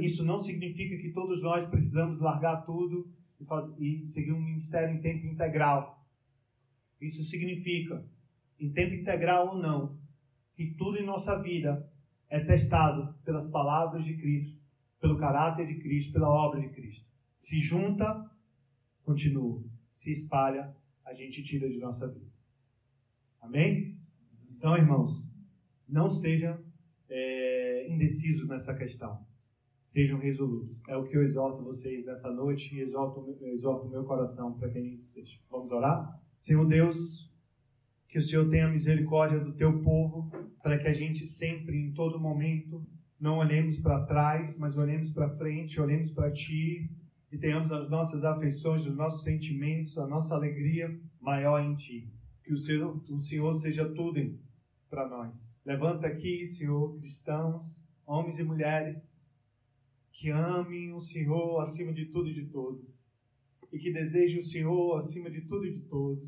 Isso 0.00 0.24
não 0.24 0.38
significa 0.38 0.96
que 0.96 1.12
todos 1.12 1.42
nós 1.42 1.64
precisamos 1.66 2.18
largar 2.18 2.64
tudo 2.64 3.08
e, 3.40 3.44
fazer, 3.44 3.74
e 3.78 4.06
seguir 4.06 4.32
um 4.32 4.40
ministério 4.40 4.94
em 4.94 5.00
tempo 5.00 5.26
integral. 5.26 5.95
Isso 7.00 7.22
significa, 7.24 8.04
em 8.58 8.72
tempo 8.72 8.94
integral 8.94 9.54
ou 9.54 9.58
não, 9.58 9.98
que 10.54 10.74
tudo 10.74 10.98
em 10.98 11.04
nossa 11.04 11.40
vida 11.42 11.88
é 12.28 12.40
testado 12.40 13.14
pelas 13.24 13.48
palavras 13.50 14.04
de 14.04 14.16
Cristo, 14.16 14.58
pelo 15.00 15.18
caráter 15.18 15.66
de 15.66 15.78
Cristo, 15.78 16.12
pela 16.12 16.28
obra 16.28 16.60
de 16.60 16.68
Cristo. 16.70 17.06
Se 17.36 17.60
junta, 17.60 18.30
continua. 19.04 19.62
Se 19.92 20.10
espalha, 20.10 20.74
a 21.04 21.14
gente 21.14 21.42
tira 21.42 21.68
de 21.68 21.78
nossa 21.78 22.08
vida. 22.08 22.30
Amém? 23.40 23.96
Então, 24.50 24.76
irmãos, 24.76 25.24
não 25.88 26.10
sejam 26.10 26.58
é, 27.08 27.86
indecisos 27.88 28.48
nessa 28.48 28.74
questão. 28.74 29.24
Sejam 29.78 30.18
resolutos. 30.18 30.82
É 30.88 30.96
o 30.96 31.04
que 31.04 31.16
eu 31.16 31.22
exorto 31.22 31.62
vocês 31.62 32.04
nessa 32.04 32.32
noite 32.32 32.74
e 32.74 32.80
exorto, 32.80 33.20
o 33.20 33.88
meu 33.88 34.04
coração 34.04 34.58
para 34.58 34.68
que 34.70 34.78
a 34.78 34.82
gente 34.82 35.04
seja. 35.04 35.38
Vamos 35.48 35.70
orar? 35.70 36.20
Senhor 36.36 36.66
Deus, 36.66 37.32
que 38.08 38.18
o 38.18 38.22
Senhor 38.22 38.48
tenha 38.50 38.68
misericórdia 38.68 39.40
do 39.40 39.54
teu 39.54 39.82
povo, 39.82 40.30
para 40.62 40.78
que 40.78 40.86
a 40.86 40.92
gente 40.92 41.24
sempre, 41.24 41.76
em 41.76 41.92
todo 41.92 42.20
momento, 42.20 42.86
não 43.18 43.38
olhemos 43.38 43.78
para 43.78 44.04
trás, 44.04 44.58
mas 44.58 44.76
olhemos 44.76 45.10
para 45.10 45.34
frente, 45.36 45.80
olhemos 45.80 46.10
para 46.10 46.30
ti 46.30 46.90
e 47.32 47.38
tenhamos 47.38 47.72
as 47.72 47.88
nossas 47.88 48.22
afeições, 48.22 48.86
os 48.86 48.94
nossos 48.94 49.22
sentimentos, 49.22 49.96
a 49.96 50.06
nossa 50.06 50.34
alegria 50.34 50.94
maior 51.20 51.60
em 51.60 51.74
ti. 51.74 52.12
Que 52.44 52.52
o 52.52 52.58
Senhor, 52.58 53.02
o 53.10 53.20
Senhor 53.20 53.54
seja 53.54 53.88
tudo 53.88 54.38
para 54.90 55.08
nós. 55.08 55.56
Levanta 55.64 56.06
aqui, 56.06 56.46
Senhor, 56.46 56.96
cristãos, 56.98 57.80
homens 58.06 58.38
e 58.38 58.44
mulheres, 58.44 59.12
que 60.12 60.30
amem 60.30 60.92
o 60.92 61.00
Senhor 61.00 61.60
acima 61.60 61.92
de 61.92 62.06
tudo 62.06 62.28
e 62.28 62.34
de 62.34 62.46
todos 62.46 62.95
e 63.76 63.78
que 63.78 63.92
deseje 63.92 64.38
o 64.38 64.42
Senhor 64.42 64.96
acima 64.96 65.30
de 65.30 65.42
tudo 65.42 65.66
e 65.66 65.74
de 65.74 65.82
todos, 65.82 66.26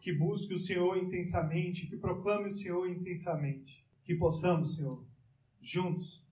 que 0.00 0.12
busque 0.12 0.52
o 0.52 0.58
Senhor 0.58 0.98
intensamente, 0.98 1.86
que 1.86 1.96
proclame 1.96 2.48
o 2.48 2.52
Senhor 2.52 2.86
intensamente, 2.86 3.82
que 4.04 4.14
possamos, 4.14 4.76
Senhor, 4.76 5.02
juntos, 5.62 6.22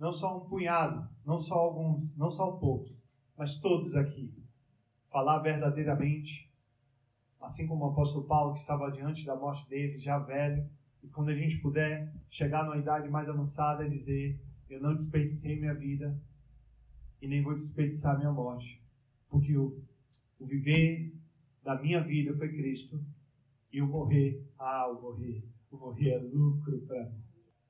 não 0.00 0.10
só 0.10 0.36
um 0.36 0.48
punhado, 0.48 1.08
não 1.24 1.38
só 1.38 1.54
alguns, 1.54 2.16
não 2.16 2.28
só 2.28 2.50
poucos, 2.50 2.92
mas 3.38 3.54
todos 3.60 3.94
aqui, 3.94 4.34
falar 5.12 5.38
verdadeiramente, 5.38 6.52
assim 7.40 7.68
como 7.68 7.84
o 7.84 7.90
apóstolo 7.90 8.26
Paulo 8.26 8.54
que 8.54 8.60
estava 8.60 8.90
diante 8.90 9.24
da 9.24 9.36
morte 9.36 9.68
dele, 9.68 9.96
já 9.96 10.18
velho, 10.18 10.68
e 11.04 11.08
quando 11.08 11.28
a 11.28 11.36
gente 11.36 11.58
puder 11.58 12.12
chegar 12.28 12.64
numa 12.64 12.78
idade 12.78 13.08
mais 13.08 13.28
avançada, 13.28 13.88
dizer: 13.88 14.40
Eu 14.68 14.80
não 14.80 14.96
desperdicei 14.96 15.58
minha 15.58 15.72
vida 15.72 16.20
e 17.22 17.28
nem 17.28 17.42
vou 17.42 17.56
desperdiçar 17.56 18.18
minha 18.18 18.32
morte, 18.32 18.82
porque 19.28 19.56
o, 19.56 19.80
o 20.40 20.46
viver 20.46 21.14
da 21.62 21.80
minha 21.80 22.02
vida 22.02 22.34
foi 22.36 22.48
Cristo 22.48 22.98
e 23.70 23.80
o 23.80 23.86
morrer, 23.86 24.44
ah, 24.58 24.90
o 24.90 25.00
morrer, 25.00 25.44
o 25.70 25.76
morrer 25.76 26.10
é 26.10 26.18
lucro 26.18 26.80
para 26.86 27.08
mim. 27.08 27.22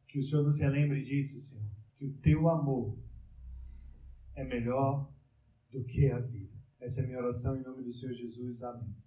Que 0.09 0.19
o 0.21 0.23
Senhor 0.23 0.45
nos 0.45 0.59
relembre 0.59 1.05
disso, 1.05 1.39
Senhor, 1.39 1.65
que 1.97 2.07
o 2.07 2.13
teu 2.15 2.49
amor 2.49 2.97
é 4.35 4.45
melhor 4.45 5.13
do 5.71 5.85
que 5.85 6.11
a 6.11 6.19
vida. 6.19 6.59
Essa 6.81 7.01
é 7.01 7.05
a 7.05 7.07
minha 7.07 7.19
oração 7.19 7.57
em 7.57 7.63
nome 7.63 7.83
do 7.83 7.93
Senhor 7.93 8.15
Jesus. 8.15 8.63
Amém. 8.63 9.00